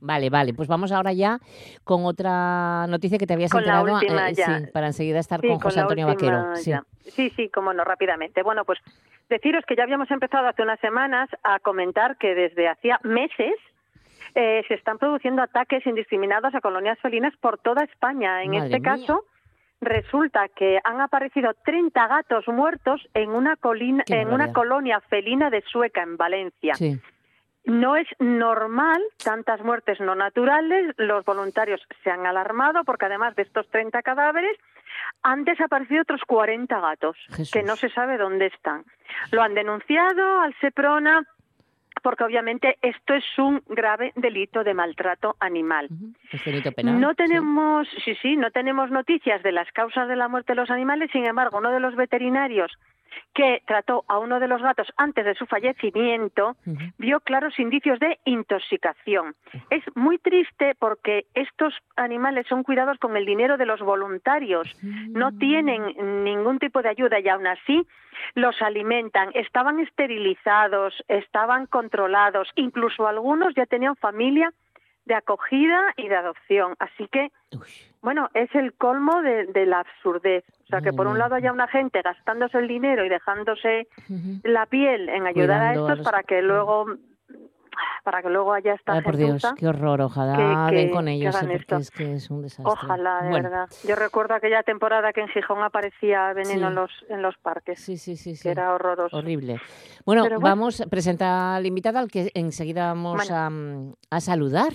[0.00, 1.40] Vale, vale, pues vamos ahora ya
[1.82, 6.06] con otra noticia que te habías enterado eh, sí, para enseguida estar con José Antonio
[6.06, 6.54] Vaquero.
[6.54, 6.72] Sí.
[7.00, 8.42] sí, sí, cómo no, rápidamente.
[8.42, 8.78] Bueno, pues
[9.29, 13.55] deciros que ya habíamos empezado hace unas semanas a comentar que desde hacía meses
[14.35, 18.43] eh, se están produciendo ataques indiscriminados a colonias felinas por toda España.
[18.43, 19.25] En este caso,
[19.81, 25.62] resulta que han aparecido 30 gatos muertos en una, colina, en una colonia felina de
[25.62, 26.75] Sueca, en Valencia.
[26.75, 27.01] Sí.
[27.64, 30.95] No es normal tantas muertes no naturales.
[30.97, 34.57] Los voluntarios se han alarmado porque además de estos 30 cadáveres
[35.22, 37.16] han desaparecido otros 40 gatos
[37.52, 38.84] que no se sabe dónde están.
[39.32, 41.26] Lo han denunciado al Seprona
[42.02, 45.88] porque obviamente esto es un grave delito de maltrato animal.
[46.82, 50.70] no tenemos, sí, sí, no tenemos noticias de las causas de la muerte de los
[50.70, 51.11] animales.
[51.12, 52.72] Sin embargo, uno de los veterinarios
[53.35, 56.57] que trató a uno de los gatos antes de su fallecimiento,
[56.99, 59.35] vio claros indicios de intoxicación.
[59.71, 65.37] Es muy triste porque estos animales son cuidados con el dinero de los voluntarios, no
[65.37, 67.87] tienen ningún tipo de ayuda y aún así
[68.35, 74.53] los alimentan, estaban esterilizados, estaban controlados, incluso algunos ya tenían familia
[75.05, 76.75] de acogida y de adopción.
[76.79, 77.31] Así que,
[78.02, 80.44] bueno, es el colmo de, la absurdez.
[80.64, 83.88] O sea, que por un lado haya una gente gastándose el dinero y dejándose
[84.44, 86.87] la piel en ayudar a estos para que luego
[88.02, 91.46] para que luego haya esta Ay, por Dios, qué horror, ojalá ven con ellos, ¿eh?
[91.46, 92.72] porque es que es un desastre.
[92.72, 93.68] Ojalá, de verdad.
[93.87, 97.80] Yo recuerdo aquella temporada que en Gijón aparecía veneno en, los, en los parques.
[97.80, 98.34] Sí, sí, sí.
[98.42, 99.16] Que era horroroso.
[99.16, 99.61] Horrible.
[100.04, 103.50] Bueno, vamos a presentar al invitado al que enseguida vamos a,
[104.11, 104.72] a saludar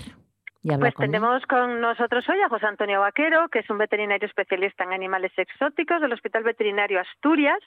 [0.63, 4.93] pues tenemos con nosotros hoy a José Antonio Vaquero, que es un veterinario especialista en
[4.93, 7.59] animales exóticos del Hospital Veterinario Asturias.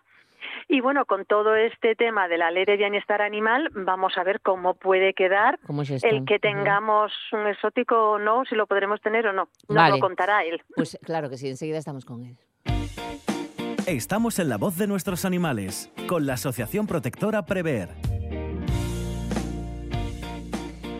[0.68, 4.40] Y bueno, con todo este tema de la ley de bienestar animal, vamos a ver
[4.40, 5.58] cómo puede quedar
[6.02, 9.48] el que tengamos un exótico o no, si lo podremos tener o no.
[9.68, 10.62] Nos lo contará él.
[10.74, 12.36] Pues claro que sí, enseguida estamos con él.
[13.86, 17.90] Estamos en la voz de nuestros animales, con la Asociación Protectora Prever.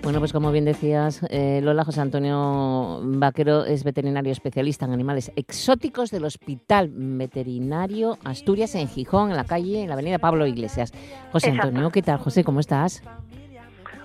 [0.06, 5.32] Bueno, pues como bien decías, eh, Lola José Antonio Vaquero es veterinario especialista en animales
[5.34, 10.92] exóticos del Hospital Veterinario Asturias en Gijón, en la calle, en la avenida Pablo Iglesias.
[11.32, 12.18] José Antonio, ¿qué tal?
[12.18, 13.02] José, ¿cómo estás?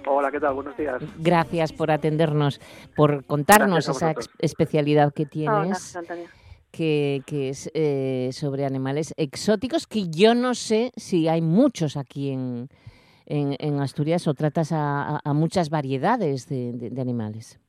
[0.07, 0.55] Hola, ¿qué tal?
[0.55, 1.03] Buenos días.
[1.19, 2.59] Gracias por atendernos,
[2.95, 5.95] por contarnos esa especialidad que tienes.
[6.71, 12.69] que, es eh, sobre animales exóticos, que yo no sé si hay muchos aquí en,
[13.31, 17.59] en, Asturias o tratas a, muchas variedades de, animales?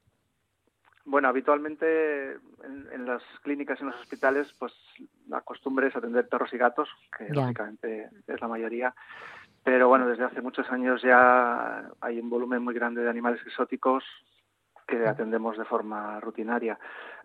[1.04, 4.72] Bueno, habitualmente en, las clínicas y en los hospitales, pues
[5.28, 8.94] la costumbre es atender perros y gatos, que lógicamente es la mayoría.
[9.64, 14.04] Pero bueno, desde hace muchos años ya hay un volumen muy grande de animales exóticos
[14.86, 16.78] que atendemos de forma rutinaria.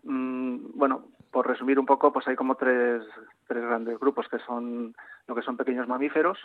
[0.04, 3.02] Mm, bueno, por resumir un poco, pues hay como tres,
[3.46, 4.94] tres grandes grupos que son
[5.26, 6.38] lo que son pequeños mamíferos,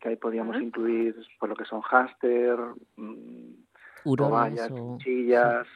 [0.00, 2.58] que ahí podíamos incluir pues, lo que son hámster,
[2.96, 3.52] mmm,
[4.04, 5.66] cobayas, chinchillas.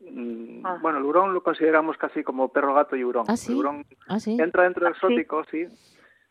[0.00, 0.78] Mm, ah.
[0.80, 3.24] Bueno, el hurón lo consideramos casi como perro, gato y hurón.
[3.28, 5.66] ¿Ah, El hurón ¿Ah, entra dentro del exótico, sí.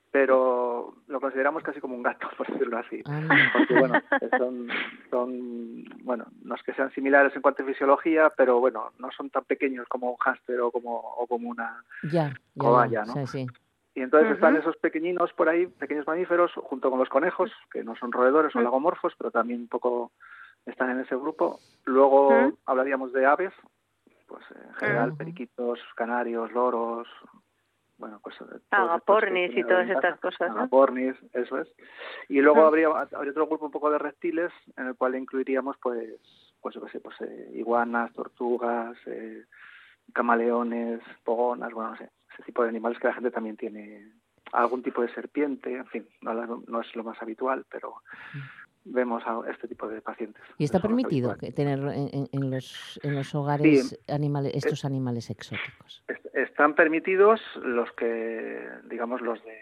[0.10, 3.04] pero lo consideramos casi como un gato, por decirlo así.
[3.54, 4.02] Porque, bueno,
[4.38, 4.68] son,
[5.10, 9.30] son, bueno, no es que sean similares en cuanto a fisiología, pero bueno, no son
[9.30, 13.14] tan pequeños como un hámster o como, o como una ya, cobaya, ¿no?
[13.98, 17.96] Y entonces están esos pequeñinos por ahí, pequeños mamíferos, junto con los conejos, que no
[17.96, 20.12] son roedores, son lagomorfos, pero también un poco
[20.68, 21.60] están en ese grupo.
[21.86, 22.30] Luego
[22.68, 23.54] hablaríamos de aves,
[24.28, 27.08] pues en general periquitos, canarios, loros,
[27.98, 28.36] bueno, pues...
[28.70, 30.60] Agapornis y todas estas cosas, ¿no?
[30.60, 31.68] Agapornis, eso es.
[32.30, 36.22] Y luego habría, habría otro grupo un poco de reptiles en el cual incluiríamos, pues,
[36.62, 39.44] pues yo qué sé, pues eh, iguanas, tortugas, eh,
[40.14, 44.12] camaleones, pogonas, bueno, no sé, ese tipo de animales que la gente también tiene
[44.54, 46.34] algún tipo de serpiente, en fin, no,
[46.68, 47.96] no es lo más habitual, pero
[48.86, 50.42] vemos a este tipo de pacientes.
[50.58, 56.04] ¿Y está permitido tener en, los, en los hogares animales, estos animales exóticos?
[56.34, 59.58] están permitidos los que, digamos, los de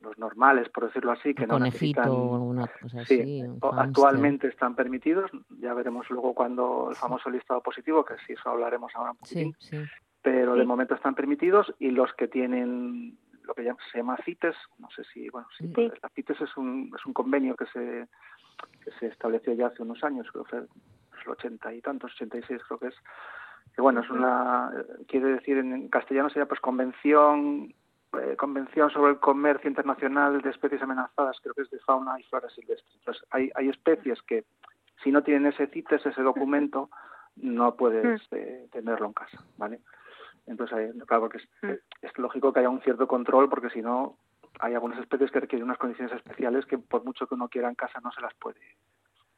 [0.00, 3.42] los normales, por decirlo así, que no conejito o alguna cosa así.
[3.72, 5.30] actualmente están permitidos.
[5.58, 9.56] Ya veremos luego cuando el famoso listado positivo, que sí, eso hablaremos ahora un poquitín.
[10.26, 13.62] Pero de momento están permitidos y los que tienen lo que
[13.92, 17.54] se llama CITES, no sé si, bueno, sí, la CITES es un, es un convenio
[17.54, 18.08] que se,
[18.82, 20.58] que se estableció ya hace unos años, creo que fue
[21.26, 22.94] el 80 y tantos, 86 creo que es,
[23.72, 24.72] que bueno, es una,
[25.06, 27.72] quiere decir en castellano sería pues convención
[28.20, 32.24] eh, convención sobre el comercio internacional de especies amenazadas, creo que es de fauna y
[32.24, 32.90] flora silvestre.
[32.98, 34.44] Entonces, hay, hay especies que
[35.04, 36.90] si no tienen ese CITES, ese documento,
[37.36, 39.80] no puedes eh, tenerlo en casa, ¿vale?
[40.46, 41.70] Entonces, claro, que mm.
[42.02, 44.18] es, lógico que haya un cierto control porque si no,
[44.60, 47.74] hay algunas especies que requieren unas condiciones especiales que por mucho que uno quiera en
[47.74, 48.60] casa no se las puede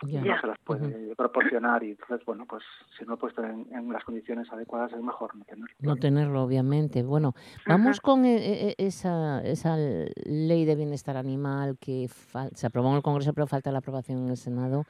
[0.06, 1.82] no se las puede proporcionar.
[1.82, 2.62] Y entonces bueno pues
[2.96, 5.74] si no puede estar en, las condiciones adecuadas es mejor no tenerlo.
[5.80, 7.02] No tenerlo obviamente.
[7.02, 7.34] Bueno
[7.66, 12.08] vamos con e, e, e, esa esa ley de bienestar animal que
[12.54, 14.84] se aprobó en el Congreso pero falta la aprobación en el Senado.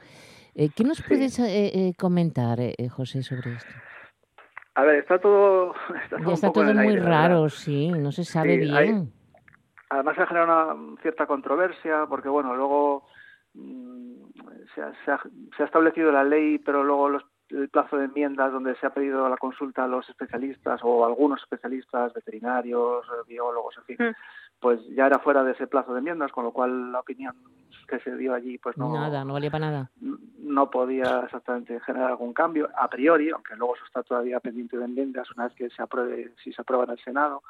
[0.55, 3.71] Eh, ¿qué nos puedes eh, eh, comentar José sobre esto?
[4.75, 5.73] A ver, está todo.
[6.03, 9.11] Está todo, muy raro, sí, no se sabe bien.
[9.89, 13.05] además se ha generado una cierta controversia, porque bueno, luego
[13.53, 14.23] mm,
[14.75, 15.19] se, ha,
[15.63, 19.37] establecido la ley, pero luego los, el plazo de enmiendas donde se ha pedido la
[19.37, 24.15] consulta a los especialistas o algunos especialistas, veterinarios, biólogos, en fin, mm.
[24.59, 27.35] pues ya era fuera de ese plazo de enmiendas, con lo cual la opinión
[27.89, 29.91] que se dio allí pues no nada no valía para nada.
[30.39, 34.85] no podía exactamente generar algún cambio a priori aunque luego eso está todavía pendiente de
[34.85, 37.43] enmiendas una vez que se apruebe si se aprueba en el senado.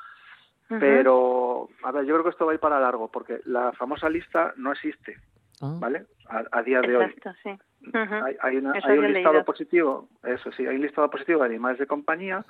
[0.67, 4.08] Pero a ver yo creo que esto va a ir para largo porque la famosa
[4.08, 5.17] lista no existe
[5.62, 5.78] ah.
[5.80, 7.15] vale a, día de hoy.
[7.41, 7.49] Sí.
[7.91, 12.45] hay, hay, un listado positivo eso sí hay un listado positivo de animales de compañía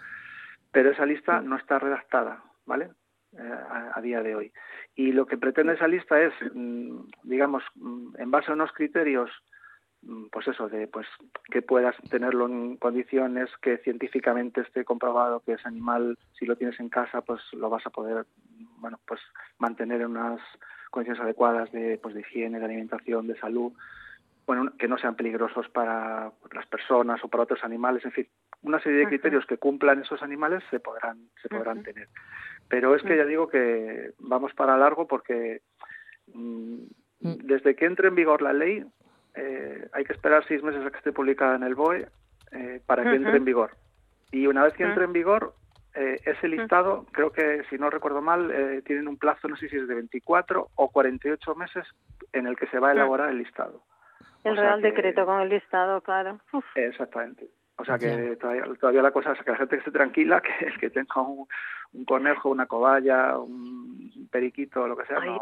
[0.69, 2.89] pero esa lista no está redactada vale
[3.37, 3.55] eh,
[3.93, 4.51] a, día de hoy.
[4.99, 9.31] Y lo que pretende esa lista es, mm, digamos, mm, en base a unos criterios,
[10.01, 11.07] mm, pues eso, de pues
[11.49, 16.77] que puedas tenerlo en condiciones que científicamente esté comprobado que ese animal, si lo tienes
[16.81, 18.25] en casa, pues lo vas a poder,
[18.79, 19.21] bueno, pues
[19.57, 20.41] mantener en unas
[20.91, 23.71] condiciones adecuadas de, pues, de higiene, de alimentación, de salud,
[24.45, 28.27] bueno, que no sean peligrosos para las personas o para otros animales, en fin,
[28.63, 32.09] una serie de criterios que cumplan esos animales se podrán, se podrán tener.
[32.69, 35.61] Pero es que ya digo que vamos para largo porque
[36.33, 36.83] mm,
[37.21, 37.37] mm.
[37.43, 38.85] desde que entre en vigor la ley
[39.35, 42.07] eh, hay que esperar seis meses a que esté publicada en el BOE
[42.51, 43.71] eh, para que entre en vigor.
[44.31, 45.55] Y una vez que entre en vigor,
[45.95, 48.53] eh, ese listado, creo que si no recuerdo mal,
[48.85, 51.87] tienen un plazo, no sé si es de 24 o 48 meses
[52.33, 53.81] en el que se va a elaborar el listado.
[54.43, 56.39] El Real Decreto con el listado, claro.
[56.75, 57.49] Exactamente.
[57.79, 60.77] O sea que todavía, todavía, la cosa es que la gente esté tranquila, que el
[60.77, 61.47] que tenga un,
[61.93, 65.41] un conejo, una cobaya, un periquito, lo que sea, no,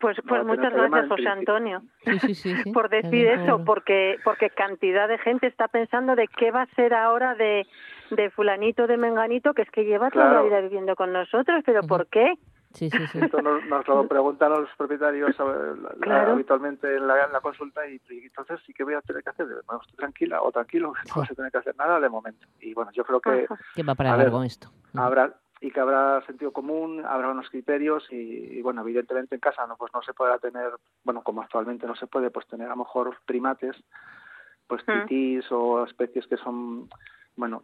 [0.00, 1.82] Pues, pues muchas gracias, José Antonio,
[2.72, 6.94] por decir eso, porque porque cantidad de gente está pensando de qué va a ser
[6.94, 7.66] ahora de,
[8.10, 11.82] de fulanito, de menganito, que es que lleva toda la vida viviendo con nosotros, pero
[11.82, 12.34] ¿por qué?
[12.76, 13.18] Sí, sí, sí.
[13.22, 18.94] Esto nos, lo preguntan los propietarios habitualmente en la, consulta y, entonces sí que voy
[18.94, 21.74] a tener que hacer, bueno, estoy tranquila o tranquilo, no vas a tener que hacer
[21.76, 22.46] nada de momento.
[22.60, 23.46] Y bueno, yo creo que...
[23.74, 24.70] ¿Qué va para largo esto?
[24.94, 29.76] Habrá, y que habrá sentido común, habrá unos criterios y, bueno, evidentemente en casa no
[29.76, 32.76] pues no se podrá tener, bueno, como actualmente no se puede, pues tener a lo
[32.76, 33.76] mejor primates,
[34.66, 36.88] pues titis o especies que son
[37.36, 37.62] bueno,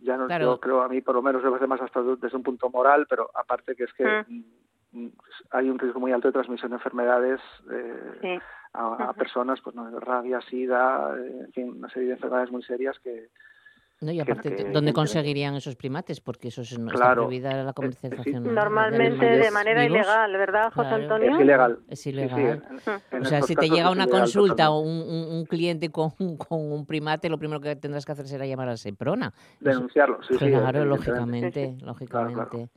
[0.00, 2.42] ya no yo creo a mí por lo menos debe ser más hasta desde un
[2.42, 4.24] punto moral, pero aparte que es que
[4.92, 5.06] mm,
[5.50, 8.38] hay un riesgo muy alto de transmisión de enfermedades eh,
[8.74, 12.98] a, personas, pues no, rabia, sida, eh, en fin, una serie de enfermedades muy serias
[13.00, 13.30] que,
[14.02, 16.22] No, y aparte, ¿dónde conseguirían esos primates?
[16.22, 18.54] Porque eso es, no está prohibida la comercialización.
[18.54, 21.34] Normalmente de, manera ilegal, ¿verdad, José Antonio?
[21.34, 21.78] Es ilegal.
[21.86, 22.62] Es ilegal.
[23.20, 27.28] o sea, si te llega una consulta o un, un, cliente con, con, un primate,
[27.28, 29.34] lo primero que tendrás que hacer será llamar a Seprona.
[29.60, 32.70] Denunciarlo, sí, Claro, lógicamente, lógicamente.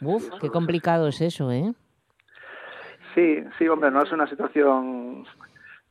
[0.00, 1.74] Uf, qué complicado es eso, ¿eh?
[3.14, 5.26] Sí, sí, hombre, no es una situación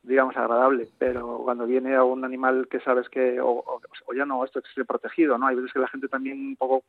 [0.02, 3.80] digamos, agradable, pero cuando viene a un animal que sabes que, o,
[4.14, 5.46] ya no, esto es protegido, ¿no?
[5.46, 6.82] Hay veces que la gente también un poco,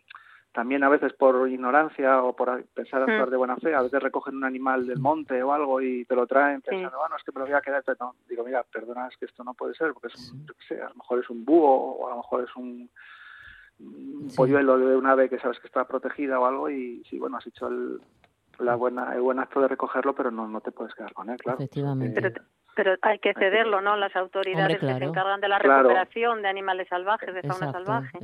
[0.52, 3.04] también a veces por ignorancia o por pensar mm.
[3.04, 6.15] actuar de buena fe, a veces recogen un animal del monte o algo y te
[6.15, 9.08] lo traen pensando, bueno, es que me lo voy a quedar, no, digo, mira, perdona,
[9.08, 11.45] es que esto no puede ser, porque es un, sé, a lo mejor es un
[11.45, 12.89] búho o a lo mejor es un,
[14.36, 17.45] polluelo de un ave que sabes que está protegida o algo y sí, bueno, has
[17.45, 17.99] hecho el,
[18.60, 21.38] la buena, el buen acto de recogerlo, pero no, no te puedes quedar con él,
[21.38, 21.60] claro.
[21.60, 22.21] Efectivamente.
[22.21, 22.43] Pero
[23.02, 23.96] hay que cederlo, ¿no?
[23.98, 28.18] Las autoridades que se encargan de la recuperación de animales salvajes, de fauna salvaje.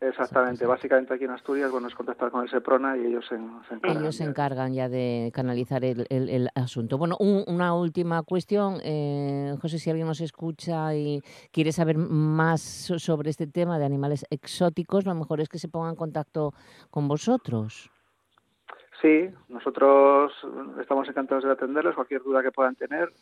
[0.00, 0.66] Exactamente.
[0.66, 4.02] Básicamente aquí en Asturias, bueno, es contactar con el SEPRONA y ellos se, encargan.
[4.02, 6.98] Ellos se encargan ya de canalizar el, el, asunto.
[6.98, 8.78] Bueno, una última cuestión.
[8.84, 11.20] Eh, José, si alguien nos escucha y
[11.52, 15.90] quiere saber más sobre este tema de animales exóticos, lo mejor es que se ponga
[15.90, 16.52] en contacto
[16.90, 17.90] con vosotros.
[19.00, 20.32] Sí, nosotros
[20.80, 23.12] estamos encantados de atenderles, cualquier duda que puedan tener.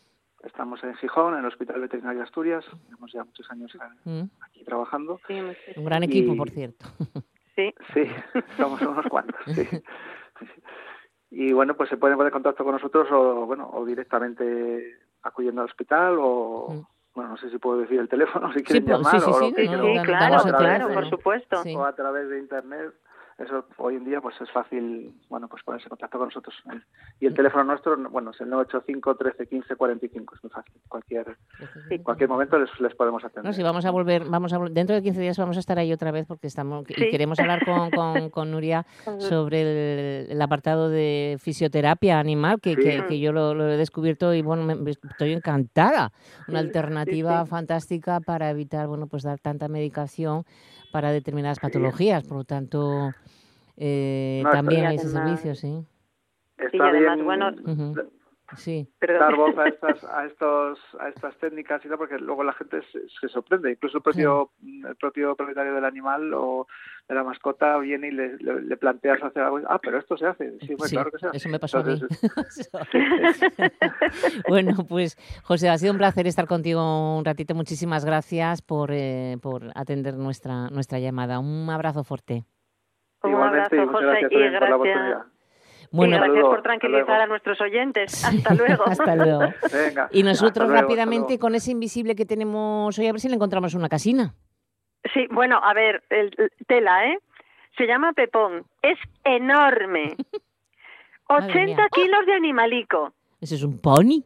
[0.44, 2.64] Estamos en Gijón, en el Hospital Veterinario Asturias.
[2.84, 3.72] Tenemos ya muchos años
[4.04, 4.22] mm.
[4.40, 5.20] aquí trabajando.
[5.76, 6.86] un gran equipo, por cierto.
[7.54, 7.70] Sí.
[7.92, 8.04] Sí,
[8.56, 9.38] somos unos cuantos.
[11.34, 15.62] Y bueno, pues se pueden poner en contacto con nosotros o, bueno, o directamente acudiendo
[15.62, 16.82] al hospital o, mm.
[17.14, 19.18] bueno, no sé si puedo decir el teléfono, si quieren llamar.
[19.18, 19.66] Sí, sí, sí,
[20.04, 21.62] claro, claro, por supuesto.
[21.74, 22.92] O a través de internet
[23.38, 26.54] eso hoy en día pues es fácil bueno pues ponerse en contacto con nosotros.
[27.20, 30.74] Y el teléfono nuestro bueno es el 985 13 15 45 es muy fácil.
[30.88, 31.36] Cualquier
[32.02, 33.44] cualquier momento les, les podemos atender.
[33.44, 35.92] No, si vamos a volver vamos a dentro de 15 días vamos a estar ahí
[35.92, 38.86] otra vez porque estamos y queremos hablar con, con, con Nuria
[39.18, 44.90] sobre el, apartado de fisioterapia animal que, que, yo lo, he descubierto y bueno me,
[44.90, 46.12] estoy encantada.
[46.48, 50.44] Una alternativa fantástica para evitar bueno pues dar tanta medicación
[50.92, 53.12] para determinadas patologías, por lo tanto,
[53.76, 55.84] eh, también hay ese servicio, sí.
[56.56, 57.50] Está y además, bueno,
[58.56, 58.88] sí.
[59.00, 62.80] dar voz a estas, a, estos, a estas técnicas y tal, porque luego la gente
[62.92, 63.72] se, sorprende.
[63.72, 66.66] Incluso el propio, el propio propietario del animal o
[67.12, 69.60] de la mascota viene y le, le, planteas hacer algo.
[69.68, 70.58] Ah, pero esto se hace.
[70.60, 71.36] Sí, pues claro que se hace.
[71.36, 72.00] Eso me pasó a mí.
[74.48, 77.54] bueno, pues José, ha sido un placer estar contigo un ratito.
[77.54, 81.38] Muchísimas gracias por, eh, por atender nuestra, nuestra llamada.
[81.38, 82.44] Un abrazo fuerte.
[83.22, 85.18] Un abrazo, José, y gracias.
[85.90, 88.24] Bueno, gracias por tranquilizar a nuestros oyentes.
[88.24, 88.84] Hasta luego.
[88.86, 89.42] hasta luego.
[90.10, 93.90] y nosotros rápidamente con ese invisible que tenemos hoy, a ver si le encontramos una
[93.90, 94.34] casina.
[95.12, 96.34] Sí, bueno, a ver, el,
[96.66, 97.18] tela, ¿eh?
[97.76, 98.64] Se llama Pepón.
[98.82, 100.16] Es enorme.
[101.28, 103.12] 80 kilos de animalico.
[103.40, 104.22] ¿Ese es un pony?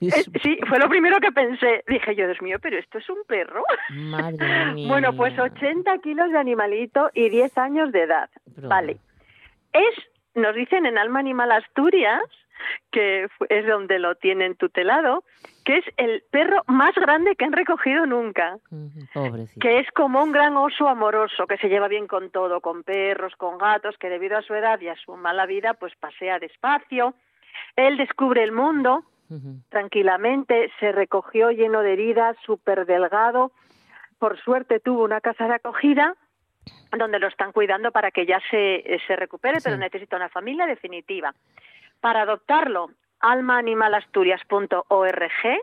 [0.00, 0.10] Eh,
[0.42, 1.84] sí, fue lo primero que pensé.
[1.86, 3.62] Dije yo, Dios mío, pero esto es un perro.
[3.90, 4.88] Madre mía.
[4.88, 8.30] Bueno, pues 80 kilos de animalito y 10 años de edad.
[8.56, 8.96] Vale.
[9.72, 9.94] Es
[10.34, 12.22] nos dicen en Alma Animal Asturias,
[12.90, 15.24] que es donde lo tienen tutelado,
[15.64, 18.58] que es el perro más grande que han recogido nunca.
[19.60, 23.34] Que es como un gran oso amoroso, que se lleva bien con todo, con perros,
[23.36, 27.14] con gatos, que debido a su edad y a su mala vida, pues pasea despacio.
[27.76, 29.04] Él descubre el mundo
[29.68, 33.50] tranquilamente, se recogió lleno de heridas, súper delgado.
[34.18, 36.14] Por suerte tuvo una casa de acogida
[36.96, 41.34] donde lo están cuidando para que ya se, se recupere, pero necesita una familia definitiva.
[42.00, 42.90] Para adoptarlo,
[43.24, 45.62] almaanimalasturias.org,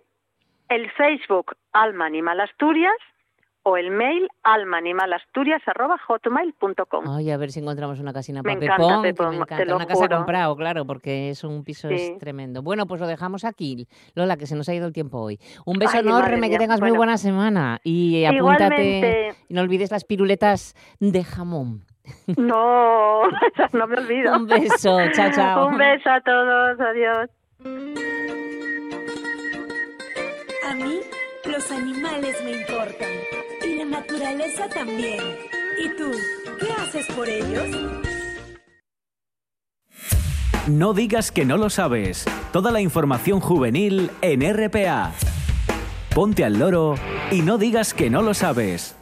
[0.69, 2.93] el Facebook Alma Animal Asturias
[3.63, 7.06] o el mail almaanimalasturias.hotmail.com.
[7.08, 9.76] Ay, a ver si encontramos una casina para me Pepón, me encanta.
[9.76, 11.88] una casa comprado, claro, porque es un piso
[12.19, 12.63] tremendo.
[12.63, 13.88] Bueno, pues lo dejamos aquí.
[14.15, 15.39] Lola, que se nos ha ido el tiempo hoy.
[15.63, 17.80] Un beso enorme, que tengas muy buena semana.
[17.84, 21.86] Y apúntate, y no olvides las piruletas de jamón.
[22.38, 23.30] No,
[23.74, 24.36] no me olvido.
[24.36, 25.67] un beso, chao, chao.
[25.67, 27.30] un beso a todos, adiós.
[30.67, 31.00] A mí
[31.46, 33.10] los animales me importan
[33.63, 35.19] y la naturaleza también.
[35.77, 36.12] ¿Y tú,
[36.60, 37.67] qué haces por ellos?
[40.67, 42.25] No digas que no lo sabes.
[42.52, 45.12] Toda la información juvenil en RPA.
[46.13, 46.96] Ponte al loro
[47.31, 48.96] y no digas que no lo sabes.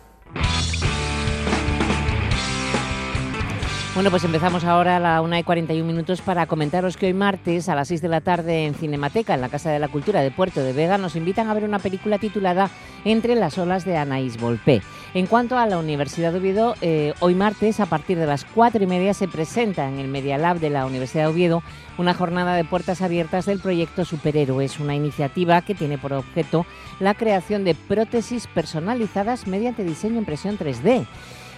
[3.96, 7.70] Bueno, pues empezamos ahora a la 1 y 41 minutos para comentaros que hoy martes
[7.70, 10.30] a las 6 de la tarde en Cinemateca, en la Casa de la Cultura de
[10.30, 12.70] Puerto de Vega, nos invitan a ver una película titulada
[13.04, 14.84] Entre las olas de Anaís Volpé.
[15.16, 18.82] En cuanto a la Universidad de Oviedo, eh, hoy martes a partir de las cuatro
[18.84, 21.64] y media se presenta en el Media Lab de la Universidad de Oviedo
[21.98, 26.68] una jornada de puertas abiertas del proyecto Superhéroes, una iniciativa que tiene por objeto
[27.00, 31.08] la creación de prótesis personalizadas mediante diseño impresión 3D.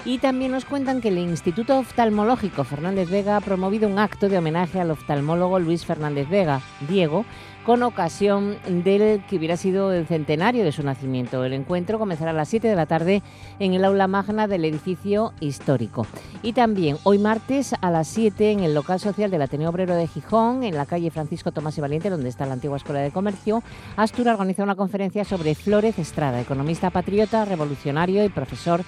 [0.03, 4.37] Y también nos cuentan que el Instituto Oftalmológico Fernández Vega ha promovido un acto de
[4.39, 7.23] homenaje al oftalmólogo Luis Fernández Vega, Diego,
[7.63, 11.45] con ocasión del que hubiera sido el centenario de su nacimiento.
[11.45, 13.21] El encuentro comenzará a las 7 de la tarde
[13.59, 16.07] en el aula magna del edificio histórico.
[16.41, 20.07] Y también hoy martes a las 7 en el local social del Ateneo Obrero de
[20.07, 23.61] Gijón, en la calle Francisco Tomás y Valiente, donde está la antigua Escuela de Comercio,
[23.97, 28.83] Astura organiza una conferencia sobre Flórez Estrada, economista patriota, revolucionario y profesor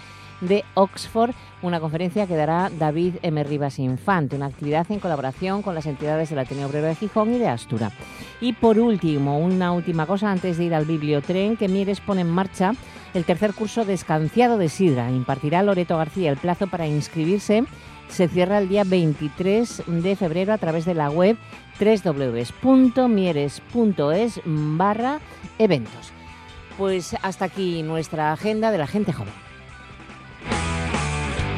[0.48, 1.32] de Oxford,
[1.62, 3.42] una conferencia que dará David M.
[3.44, 7.40] Rivas Infante, una actividad en colaboración con las entidades del Ateneo Obrero de Gijón y
[7.40, 7.92] de Astura.
[8.42, 12.30] Y por último, una última cosa antes de ir al bibliotren, que Mieres pone en
[12.30, 12.74] marcha
[13.14, 15.12] el tercer curso de escanciado de sidra.
[15.12, 17.66] Impartirá Loreto García el plazo para inscribirse.
[18.10, 21.38] Se cierra el día 23 de febrero a través de la web
[21.80, 25.20] www.mieres.es barra
[25.58, 26.12] eventos.
[26.78, 29.53] Pues hasta aquí nuestra agenda de la gente joven.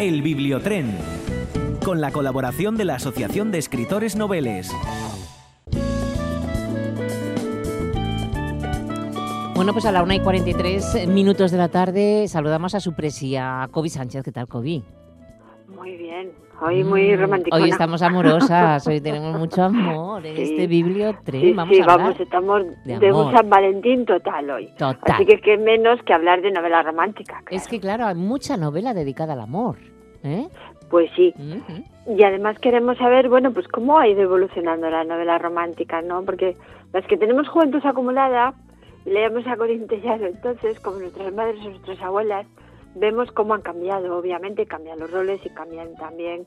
[0.00, 0.96] el Bibliotren,
[1.84, 4.72] con la colaboración de la Asociación de Escritores Noveles.
[9.54, 13.68] Bueno, pues a la 1 y 43 minutos de la tarde saludamos a su presía,
[13.72, 14.22] Kobe Sánchez.
[14.24, 14.82] ¿Qué tal, Kobe?
[15.80, 17.56] Muy bien, hoy muy mm, romántico.
[17.56, 21.56] Hoy estamos amorosas, hoy tenemos mucho amor en este bibliotren.
[21.56, 24.66] vamos a vamos, estamos de, un San Valentín total hoy.
[24.76, 25.14] Total.
[25.14, 27.42] Así que qué menos que hablar de novela romántica.
[27.50, 29.76] Es que claro, hay mucha novela dedicada al amor.
[30.22, 30.48] ¿Eh?
[30.90, 31.32] Pues sí.
[32.06, 36.26] Y además queremos saber, bueno, pues cómo ha ido evolucionando la novela romántica, ¿no?
[36.26, 36.58] Porque
[36.92, 38.52] las que tenemos juventud acumulada,
[39.06, 42.46] leemos a Corintellano, entonces, como nuestras madres o nuestras abuelas,
[42.94, 46.46] vemos cómo han cambiado, obviamente cambian los roles y cambian también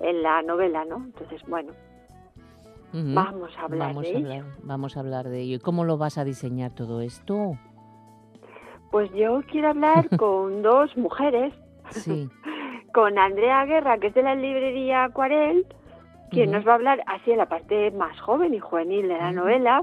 [0.00, 0.96] en la novela, ¿no?
[0.96, 1.72] Entonces, bueno,
[2.92, 4.44] vamos a hablar vamos de a ello.
[4.62, 5.56] Vamos a hablar de ello.
[5.56, 7.58] ¿Y cómo lo vas a diseñar todo esto?
[8.90, 11.52] Pues yo quiero hablar con dos mujeres.
[11.90, 12.28] Sí.
[12.92, 15.66] con Andrea Guerra, que es de la librería Acuarel,
[16.30, 19.32] quien nos va a hablar así en la parte más joven y juvenil de la
[19.32, 19.82] novela,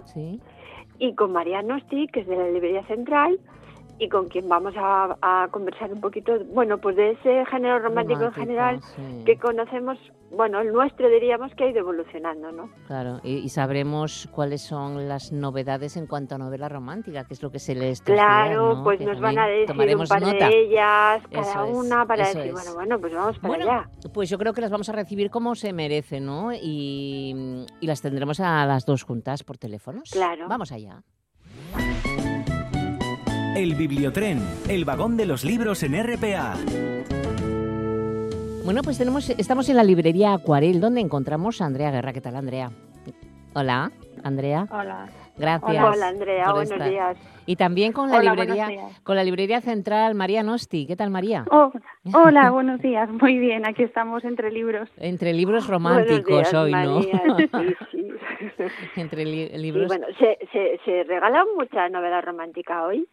[1.00, 3.40] y con María Nosti, que es de la librería central,
[3.98, 8.34] y con quien vamos a, conversar un poquito, bueno, pues de ese género romántico, en
[8.34, 8.80] general
[9.26, 9.98] que conocemos,
[10.32, 12.70] bueno, el nuestro diríamos que ha ido evolucionando, ¿no?
[12.88, 17.52] Claro, y, sabremos cuáles son las novedades en cuanto a novela romántica, que es lo
[17.52, 22.06] que se les Claro, pues nos van a decir un par de ellas, cada una,
[22.06, 23.90] para decir, bueno, bueno, pues vamos para allá.
[24.14, 26.52] Pues yo creo que las vamos a recibir como se merece, ¿no?
[26.54, 30.02] Y, y las tendremos a las dos juntas por teléfono.
[30.12, 30.48] Claro.
[30.50, 31.02] Vamos allá.
[33.56, 36.56] El Bibliotren, el vagón de los libros en RPA.
[38.66, 42.12] Bueno, pues tenemos, estamos en la librería Acuarel, donde encontramos a Andrea Guerra.
[42.12, 42.70] ¿Qué tal, Andrea?
[43.54, 43.94] Hola,
[44.24, 44.68] Andrea.
[44.70, 45.08] Hola.
[45.38, 45.86] Gracias.
[45.86, 46.52] Hola, Andrea.
[46.52, 47.18] Buenos días.
[47.46, 48.68] Y también con la librería,
[49.04, 50.86] con la librería central María Nosti.
[50.86, 51.46] ¿Qué tal, María?
[51.50, 51.72] Oh,
[52.14, 53.10] hola, buenos días.
[53.10, 53.66] Muy bien.
[53.66, 54.90] Aquí estamos entre libros.
[54.98, 57.02] Entre libros románticos hoy, ¿no?
[57.04, 57.12] Sí,
[57.92, 58.12] sí.
[58.98, 59.88] entre libros.
[59.88, 63.08] bueno, ¿se, se, ¿se regala mucha novela romántica hoy?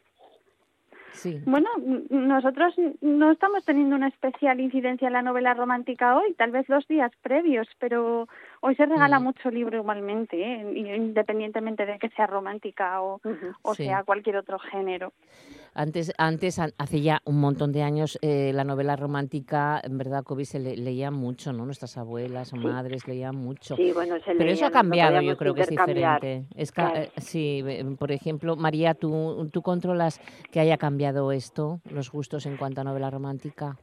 [1.44, 1.68] Bueno,
[2.10, 6.86] nosotros no estamos teniendo una especial incidencia en la novela romántica hoy, tal vez los
[6.88, 8.28] días previos, pero
[8.62, 10.96] hoy se regala mucho libro igualmente, ¿eh?
[10.96, 13.20] independientemente de que sea romántica o,
[13.62, 15.12] o sea cualquier otro género.
[15.74, 20.44] Antes, antes hace ya un montón de años, eh, la novela romántica, en verdad, Kobe
[20.44, 21.64] se leía mucho, ¿no?
[21.64, 23.76] Nuestras abuelas o madres leían mucho.
[23.76, 26.44] Sí, bueno, se Pero eso ha cambiado, yo creo que es diferente.
[26.54, 27.64] Es eh, sí,
[27.98, 32.84] por ejemplo, María, ¿tú, ¿tú controlas que haya cambiado esto, los gustos en cuanto a
[32.84, 33.78] novela romántica?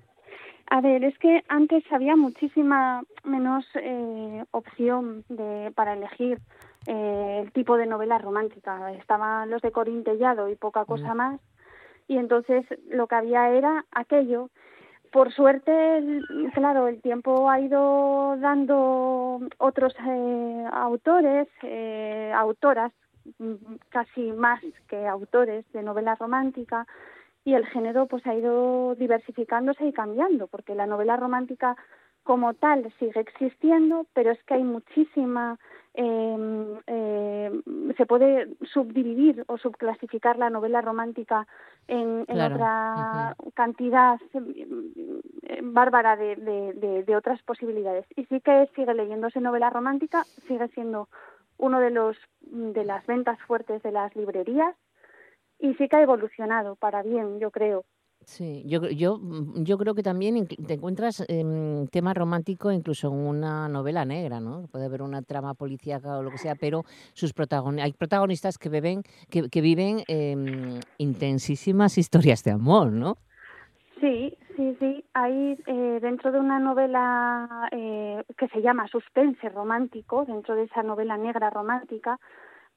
[0.71, 6.39] A ver, es que antes había muchísima menos eh, opción de, para elegir
[6.85, 8.91] el tipo de novela romántica.
[8.93, 11.39] Estaban los de Corintellado y poca cosa más
[12.09, 14.49] y entonces lo que había era aquello.
[15.11, 16.21] Por suerte,
[16.53, 22.91] claro, el tiempo ha ido dando otros eh, autores, eh, autoras,
[23.37, 23.53] mm,
[23.89, 26.85] casi más que autores de novela romántica,
[27.45, 31.75] y el género pues ha ido diversificándose y cambiando, porque la novela romántica
[32.23, 35.57] como tal sigue existiendo, pero es que hay muchísima,
[35.93, 36.77] em,
[37.97, 41.47] se puede subdividir o subclasificar la novela romántica
[41.87, 46.35] en, otra cantidad em, bárbara de,
[47.05, 48.05] de, otras posibilidades.
[48.15, 51.09] Y sí que sigue leyéndose novela romántica, sigue siendo
[51.57, 54.75] uno de los de las ventas fuertes de las librerías
[55.59, 57.85] y sí que ha evolucionado para bien, yo creo.
[58.25, 63.13] Sí, yo, yo, mm, yo creo que también te encuentras eh, tema romántico incluso en
[63.13, 64.67] una novela negra, ¿no?
[64.71, 66.83] Puede haber una trama policíaca o lo que sea, pero
[67.13, 70.35] sus protagonistas, hay protagonistas que, beben, que, que viven eh,
[70.97, 73.17] intensísimas historias de amor, ¿no?
[73.99, 75.03] Sí, sí, sí.
[75.13, 80.83] Hay eh, dentro de una novela eh, que se llama Suspense Romántico, dentro de esa
[80.83, 82.19] novela negra romántica,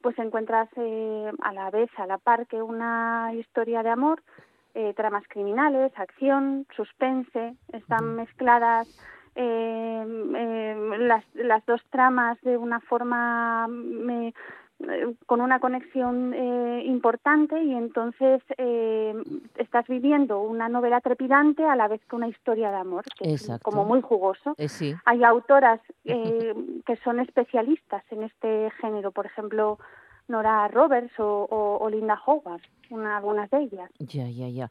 [0.02, 4.22] pues encuentras eh, a la vez, a la par que una historia de amor,
[4.74, 8.88] eh, tramas criminales, acción, suspense, están mezcladas
[9.34, 13.66] eh, las, las dos tramas de una forma
[15.26, 16.34] con una conexión
[16.84, 18.42] importante y entonces
[19.56, 23.50] estás viviendo una novela trepidante a la vez que una historia de amor, que es
[23.62, 24.54] como muy jugoso.
[25.04, 29.78] Hay autoras que son especialistas en este género, por ejemplo,
[30.28, 33.90] Nora Roberts o, Linda Howard, una, algunas de ellas.
[33.98, 34.70] Ya, ya, ya.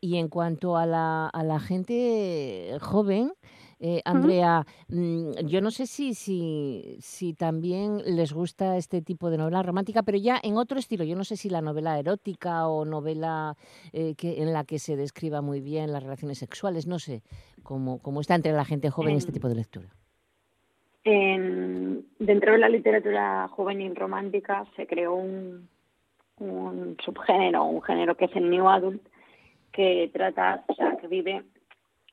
[0.00, 3.32] y en cuanto a la, a la gente joven,
[3.80, 9.38] eh, Andrea, mm, yo no sé si, si, si también les gusta este tipo de
[9.38, 11.04] novela romántica, pero ya en otro estilo.
[11.04, 13.56] Yo no sé si la novela erótica o novela
[13.92, 17.22] eh, que, en la que se describa muy bien las relaciones sexuales, no sé
[17.62, 19.88] cómo, cómo está entre la gente joven este tipo de lectura.
[21.04, 25.68] En, dentro de la literatura juvenil romántica se creó un,
[27.04, 29.02] subgénero, un género que es el New Adult,
[29.70, 31.42] que trata, o sea, que vive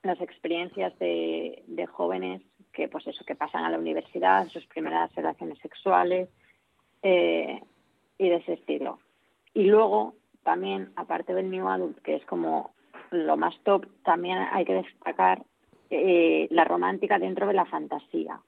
[0.03, 2.41] las experiencias de, jóvenes
[2.73, 6.29] que, pues eso, que pasan a la universidad, sus primeras relaciones sexuales
[7.03, 7.61] eh,
[8.17, 8.99] y de ese estilo.
[9.53, 12.71] Y luego, también, aparte del New Adult, que es como
[13.11, 15.43] lo más top, también hay que destacar
[15.89, 18.39] eh, la romántica dentro de la fantasía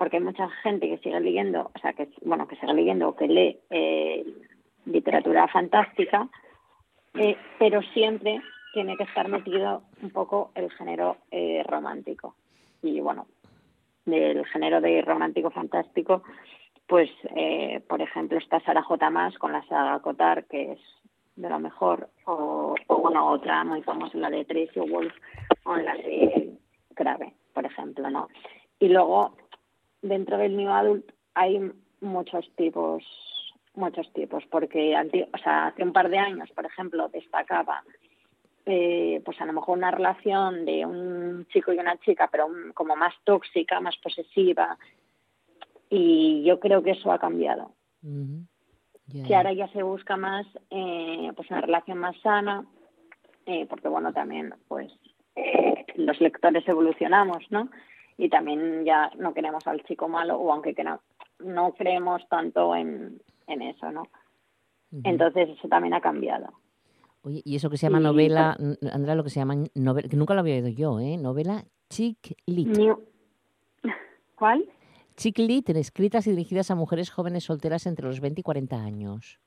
[0.00, 3.16] porque hay mucha gente que sigue leyendo, o sea, que bueno, que sigue leyendo o
[3.16, 4.24] que lee eh,
[4.86, 6.26] literatura fantástica,
[7.12, 8.40] eh, pero siempre
[8.72, 12.36] tiene que estar metido un poco el género eh, romántico.
[12.82, 13.26] Y bueno,
[14.04, 16.22] del género de romántico fantástico,
[16.86, 17.10] pues,
[17.86, 19.10] por ejemplo, está Sara J.
[19.10, 20.80] Más con la saga Cotar, que es
[21.36, 25.14] de lo mejor, o, bueno, otra muy famosa, la de Tracy Wolf,
[25.64, 26.58] o la de
[26.90, 28.28] Grave, por ejemplo, ¿no?
[28.78, 29.36] Y luego
[30.02, 31.60] dentro del New Adult hay
[32.00, 33.04] muchos tipos,
[33.74, 34.94] muchos tipos, porque
[35.32, 37.82] o sea, hace un par de años, por ejemplo, destacaba
[38.70, 42.96] eh, pues a lo mejor una relación de un chico y una chica, pero como
[42.96, 44.78] más tóxica, más posesiva,
[45.88, 47.72] y yo creo que eso ha cambiado.
[49.26, 52.64] Que ahora ya se busca más eh, pues una relación más sana,
[53.46, 54.92] eh, porque bueno, también pues
[55.96, 57.68] los lectores evolucionamos, ¿no?
[58.20, 61.00] y también ya no queremos al chico malo o aunque que no,
[61.38, 64.02] no creemos tanto en, en eso, ¿no?
[65.04, 66.52] Entonces eso también ha cambiado.
[67.22, 68.56] Oye, y eso que se llama novela,
[68.92, 71.16] Andrea, lo que se llama novela, que nunca lo había oído yo, ¿eh?
[71.16, 72.78] Novela chick lit.
[74.36, 74.64] ¿Cuál?
[75.16, 79.38] Chick lit, escritas y dirigidas a mujeres jóvenes solteras entre los 20 y 40 años.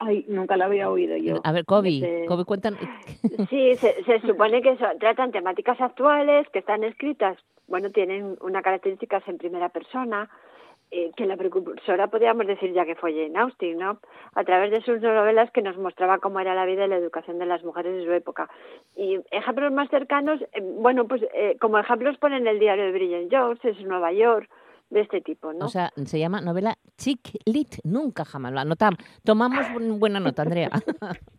[0.00, 1.40] Ay, nunca lo había oído yo.
[1.44, 2.80] A ver, Kobe, Kobe cuéntanos.
[3.48, 9.22] Sí, se, se supone que tratan temáticas actuales que están escritas bueno, tienen una característica
[9.26, 10.28] en primera persona,
[10.96, 13.98] eh, que la precursora podríamos decir ya que fue Jane Austen, ¿no?
[14.34, 17.40] A través de sus novelas que nos mostraba cómo era la vida y la educación
[17.40, 18.48] de las mujeres de su época.
[18.94, 23.28] Y ejemplos más cercanos, eh, bueno, pues eh, como ejemplos ponen el diario de Bridget
[23.28, 24.48] Jones, es Nueva York,
[24.90, 25.66] de este tipo, ¿no?
[25.66, 29.00] O sea, se llama novela chick lit, nunca jamás lo anotamos.
[29.24, 29.66] Tomamos
[29.98, 30.70] buena nota, Andrea.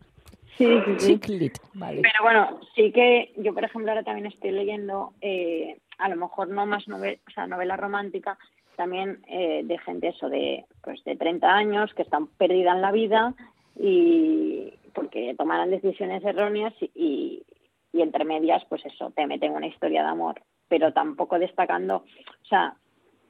[0.58, 2.00] Sí, Chick lit, vale.
[2.00, 6.48] Pero bueno, sí que yo, por ejemplo, ahora también estoy leyendo eh, a lo mejor
[6.48, 8.38] no más novela, o sea, novela romántica,
[8.76, 12.92] también eh, de gente eso de pues de 30 años que están perdida en la
[12.92, 13.34] vida
[13.78, 17.42] y porque tomaron decisiones erróneas y,
[17.92, 20.40] y entre medias pues eso te meten una historia de amor.
[20.68, 22.74] Pero tampoco destacando o sea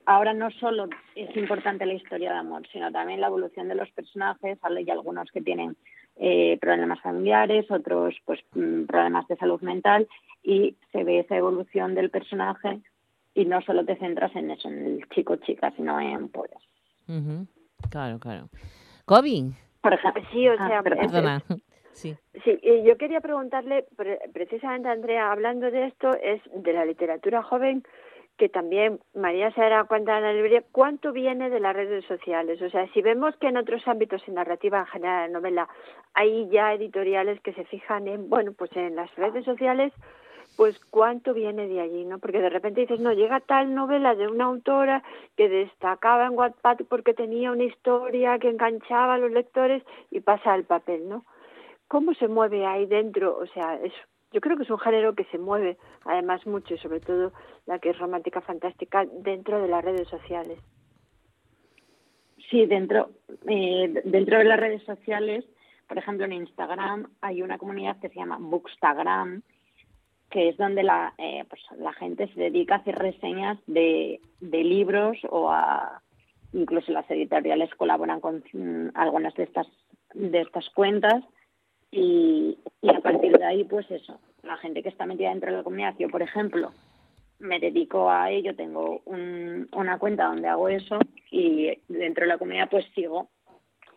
[0.05, 3.91] ahora no solo es importante la historia de amor sino también la evolución de los
[3.91, 4.59] personajes.
[4.63, 5.77] Hay algunos que tienen
[6.17, 10.09] eh, problemas familiares otros pues mm, problemas de salud mental
[10.43, 12.81] y se ve esa evolución del personaje
[13.37, 16.51] y no solo te centras en eso, en el chico chica, sino en pues.
[17.91, 18.49] Claro, claro.
[19.05, 19.53] Kobe.
[19.83, 21.43] Por ejemplo, sí, o ah, sea, perdona.
[21.93, 22.15] Sí.
[22.45, 23.87] Sí, yo quería preguntarle,
[24.35, 27.85] precisamente Andrea, hablando de esto, es de la literatura joven,
[28.37, 32.61] que también María se dará cuenta en la librería, cuánto viene de las redes sociales.
[32.61, 35.71] O sea, si vemos que en otros ámbitos, en narrativa en general, en novela,
[36.13, 39.91] hay ya editoriales que se fijan en, bueno, pues en las redes sociales,
[40.57, 42.19] pues cuánto viene de allí, ¿no?
[42.19, 45.03] Porque de repente dices, no, llega tal novela de una autora
[45.37, 50.55] que destacaba en Wattpad porque tenía una historia que enganchaba a los lectores y pasa
[50.55, 51.25] al papel, ¿no?
[51.89, 53.37] ¿Cómo se mueve ahí dentro?
[53.37, 53.93] O sea, es
[54.33, 57.33] yo creo que es un género que se mueve además mucho y sobre todo
[57.67, 60.59] la que es romántica fantástica dentro de las redes sociales.
[62.51, 63.11] Sí, dentro,
[63.49, 65.45] eh, dentro de las redes sociales,
[65.89, 69.43] por ejemplo en Instagram hay una comunidad que se llama Bookstagram,
[70.31, 74.65] que es donde la, eh, pues, la gente se dedica a hacer reseñas de, de
[74.65, 76.03] libros o a
[76.53, 79.67] incluso las editoriales colaboran con mm, algunas de estas
[80.15, 81.23] de estas cuentas
[81.91, 82.59] y,
[82.89, 85.95] a partir de ahí, pues eso, la gente que está metida dentro de la comunidad,
[85.99, 86.73] yo por ejemplo,
[87.39, 90.99] me dedico a ello, tengo una cuenta donde hago eso
[91.31, 93.29] y dentro de la comunidad pues sigo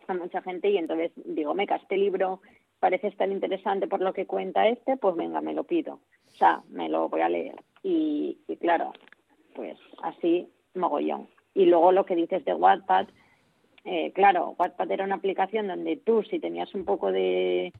[0.06, 2.40] a mucha gente y entonces digo, meca, este libro
[2.80, 6.00] parece estar interesante por lo que cuenta este, pues venga, me lo pido.
[6.40, 7.54] Sea, me lo voy a leer.
[7.82, 8.94] Y, claro,
[9.54, 11.28] pues así mogollón.
[11.54, 13.08] Y luego lo que dices de Wattpad,
[13.84, 17.74] eh, claro, Wattpad era una aplicación donde tú, si tenías un poco de,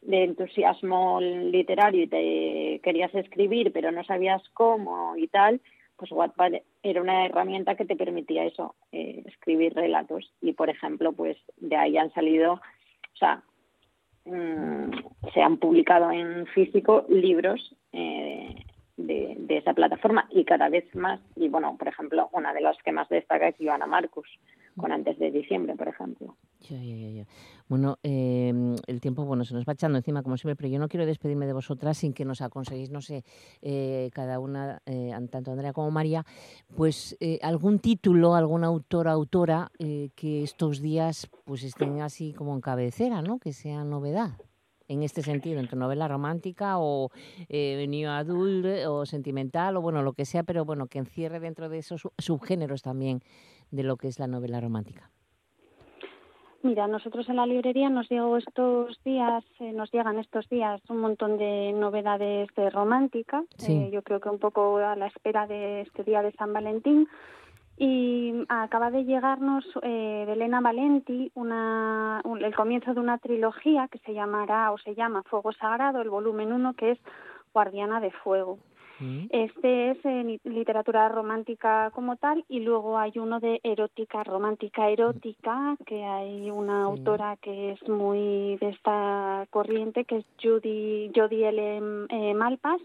[0.00, 5.60] de entusiasmo literario y te querías escribir pero no sabías cómo y tal,
[5.96, 6.52] pues Wattpad
[6.82, 11.76] era una herramienta que te permitía eso, eh, escribir relatos y por ejemplo pues de
[11.76, 13.42] ahí han salido, o sea,
[14.24, 14.92] mm,
[15.32, 18.54] se han publicado en físico libros eh,
[18.98, 22.92] de, esa plataforma y cada vez más y bueno, por ejemplo, una de las que
[22.92, 24.28] más destaca es Ivana Marcus
[24.76, 26.36] con antes de diciembre, por ejemplo.
[27.68, 30.88] Bueno, em, el tiempo bueno se nos va echando encima como siempre, pero yo no
[30.88, 33.24] quiero despedirme de vosotras sin que nos aconseguéis, no sé,
[33.62, 36.24] eh, cada una, eh, tanto Andrea como María,
[36.76, 42.60] pues eh, algún título, alguna autora, autora que estos días pues estén así como en
[42.60, 43.38] cabecera, ¿no?
[43.38, 44.30] Que sea novedad
[44.88, 47.10] en este sentido, entre novela romántica o
[47.48, 51.68] eh, new adult o sentimental o bueno, lo que sea, pero bueno, que encierre dentro
[51.68, 53.20] de esos subgéneros también
[53.70, 55.10] de lo que es la novela romántica.
[56.62, 60.98] Mira, nosotros en la librería nos llegó estos días, eh, nos llegan estos días un
[60.98, 63.44] montón de novedades de romántica.
[63.68, 67.06] Eh, yo creo que un poco a la espera de este día de San Valentín.
[67.78, 73.98] Y acaba de llegarnos eh, de Elena Valenti una, el comienzo de una trilogía que
[74.00, 76.98] se llamará o se llama Fuego Sagrado, el volumen 1, que es
[77.52, 78.58] Guardiana de Fuego.
[79.00, 79.26] Mm.
[79.30, 85.76] Este es en literatura romántica como tal y luego hay uno de erótica, romántica erótica,
[85.86, 92.06] que hay una autora que es muy de esta corriente, que es Judy, Jodie L.
[92.10, 92.80] Eh, Malpas,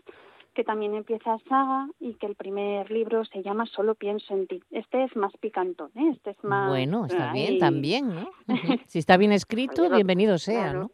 [0.53, 4.61] que también empieza saga y que el primer libro se llama Solo pienso en ti.
[4.71, 6.11] Este es más picantón, ¿eh?
[6.11, 6.69] este es más...
[6.69, 8.29] Bueno, está bien también, ¿no?
[8.87, 10.91] si está bien escrito, bienvenido sea, ¿no?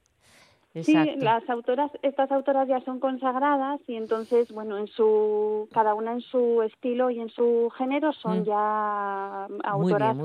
[0.84, 6.14] Sí, las autoras, estas autoras ya son consagradas y entonces, bueno, en su, cada una
[6.14, 8.44] en su estilo y en su género son mm.
[8.44, 10.16] ya autoras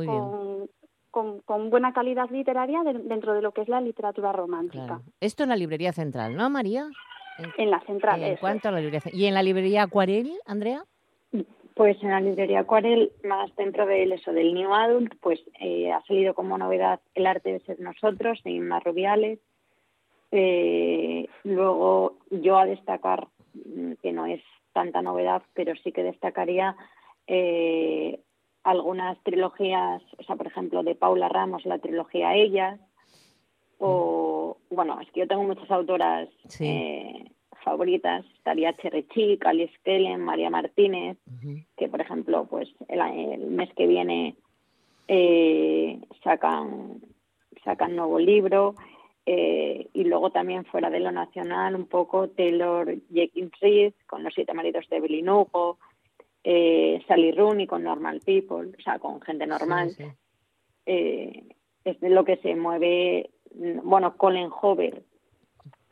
[1.11, 5.01] con, Con, buena calidad literaria dentro de lo que es la literatura romántica.
[5.20, 6.89] Esto en la librería central, ¿no, María?
[7.57, 8.22] En, la central.
[8.22, 9.11] En cuanto a la librería.
[9.12, 10.85] ¿Y en la librería Acuarel, Andrea?
[11.74, 16.01] Pues en la librería Acuarel, más dentro de eso del New Adult, pues eh, ha
[16.03, 19.41] salido como novedad El arte de ser nosotros, de Inma Rubiales,
[20.37, 26.76] eh, luego yo a destacar, mm, que no es tanta novedad, pero sí que destacaría
[27.28, 28.18] eh,
[28.64, 32.80] algunas trilogías, o sea, por ejemplo, de Paula Ramos, la trilogía Ellas,
[33.79, 36.29] o, bueno, es que yo tengo muchas autoras
[36.61, 37.31] eh,
[37.62, 38.75] favoritas, estaría
[39.12, 41.16] Chic, Alice Kellen, María Martínez,
[41.77, 44.37] que por ejemplo, pues el, mes que viene
[45.09, 47.01] eh, sacan,
[47.64, 48.75] sacan nuevo libro,
[49.27, 54.35] eh, y luego también fuera de lo nacional un poco Taylor Jenkins Reid con Los
[54.35, 55.79] siete maridos de Hugo,
[56.43, 59.97] eh, Sally Rooney con Normal People, o sea, con gente normal.
[60.85, 61.43] Eh,
[61.85, 63.30] es lo que se mueve,
[63.82, 65.03] bueno, Colin Hover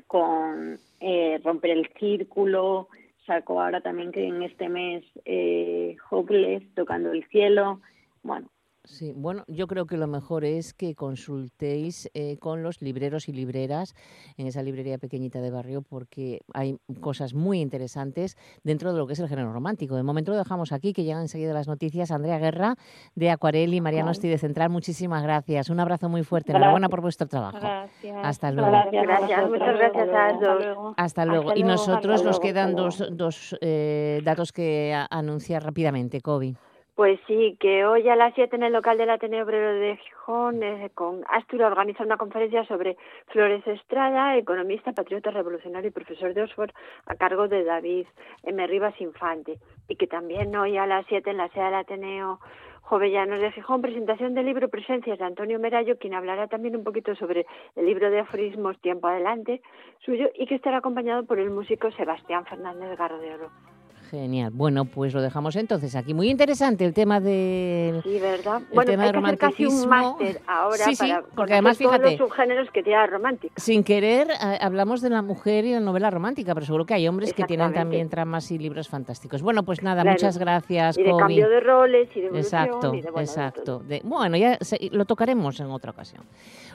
[0.07, 2.89] con eh, Romper el Círculo,
[3.27, 7.81] sacó ahora también que en este mes eh, Hopeless tocando el cielo,
[8.23, 8.49] bueno,
[8.85, 13.33] Sí, bueno, yo creo que lo mejor es que consultéis eh, con los libreros y
[13.33, 13.95] libreras
[14.37, 19.13] en esa librería pequeñita de barrio porque hay cosas muy interesantes dentro de lo que
[19.13, 19.95] es el género romántico.
[19.95, 22.11] De momento lo dejamos aquí, que llegan enseguida las noticias.
[22.11, 22.75] Andrea Guerra
[23.15, 25.71] de Acuarel y Mariano Esti de Central, muchísimas gracias.
[25.71, 26.51] Un abrazo muy fuerte.
[26.51, 27.59] Enhorabuena por vuestro trabajo.
[27.61, 28.17] Gracias.
[28.25, 28.71] Hasta luego.
[28.91, 30.95] Gracias, muchas gracias a todos.
[30.97, 31.53] Hasta luego.
[31.55, 36.57] y nosotros nos quedan dos, dos eh, datos que anunciar rápidamente, Kobe.
[37.03, 40.63] Pues sí, que hoy a las 7 en el local del Ateneo Obrero de Gijón,
[40.63, 42.97] eh, con Astura, organiza una conferencia sobre
[43.27, 46.71] Flores Estrada, economista, patriota revolucionario y profesor de Oxford,
[47.07, 48.07] a cargo de David
[48.45, 48.65] M.
[48.69, 49.59] Rivas Infante.
[49.89, 52.39] Y que también hoy a las 7 en la sede del Ateneo
[52.83, 57.17] Jovellanos de Gijón, presentación del libro Presencias de Antonio Merallo, quien hablará también un poquito
[57.17, 59.61] sobre el libro de aforismos Tiempo Adelante,
[60.05, 63.72] suyo, y que estará acompañado por el músico Sebastián Fernández Garro de Oro.
[64.13, 64.51] Genial.
[64.53, 66.13] Bueno, pues lo dejamos entonces aquí.
[66.13, 67.99] Muy interesante el tema de.
[68.03, 68.61] Sí, ¿verdad?
[68.75, 71.99] bueno, tema hay que hacer casi un máster ahora sí, sí, para porque además, fíjate,
[71.99, 73.55] todos los subgéneros que tiene la romántica.
[73.57, 74.29] Sin querer,
[74.61, 77.73] hablamos de la mujer y la novela romántica, pero seguro que hay hombres que tienen
[77.73, 79.41] también tramas y libros fantásticos.
[79.41, 80.99] Bueno, pues nada, muchas gracias.
[80.99, 82.63] Y de cambio de roles y de evolución.
[82.63, 83.83] Exacto, y de, bueno, exacto.
[84.05, 84.59] bueno, ya
[84.91, 86.23] lo tocaremos en otra ocasión.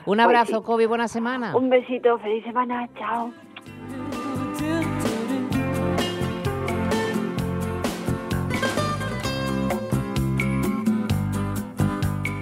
[0.06, 1.56] Un pues abrazo, Kobe, buena semana.
[1.56, 3.30] Un besito, feliz semana, chao.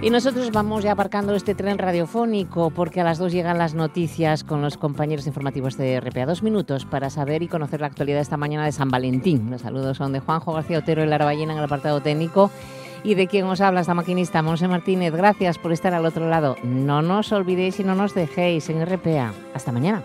[0.07, 4.45] Y nosotros vamos ya aparcando este tren radiofónico porque a las dos llegan las noticias
[4.45, 6.27] con los compañeros informativos de RPA.
[6.27, 9.51] Dos minutos para saber y conocer la actualidad esta mañana de San Valentín.
[9.51, 12.53] Los saludos son de Juanjo García Otero y Lara Ballena en el apartado técnico
[13.03, 15.13] y de quien os habla esta maquinista, Monse Martínez.
[15.13, 16.55] Gracias por estar al otro lado.
[16.63, 19.35] No nos olvidéis y no nos dejéis en RPA.
[19.55, 20.05] Hasta mañana.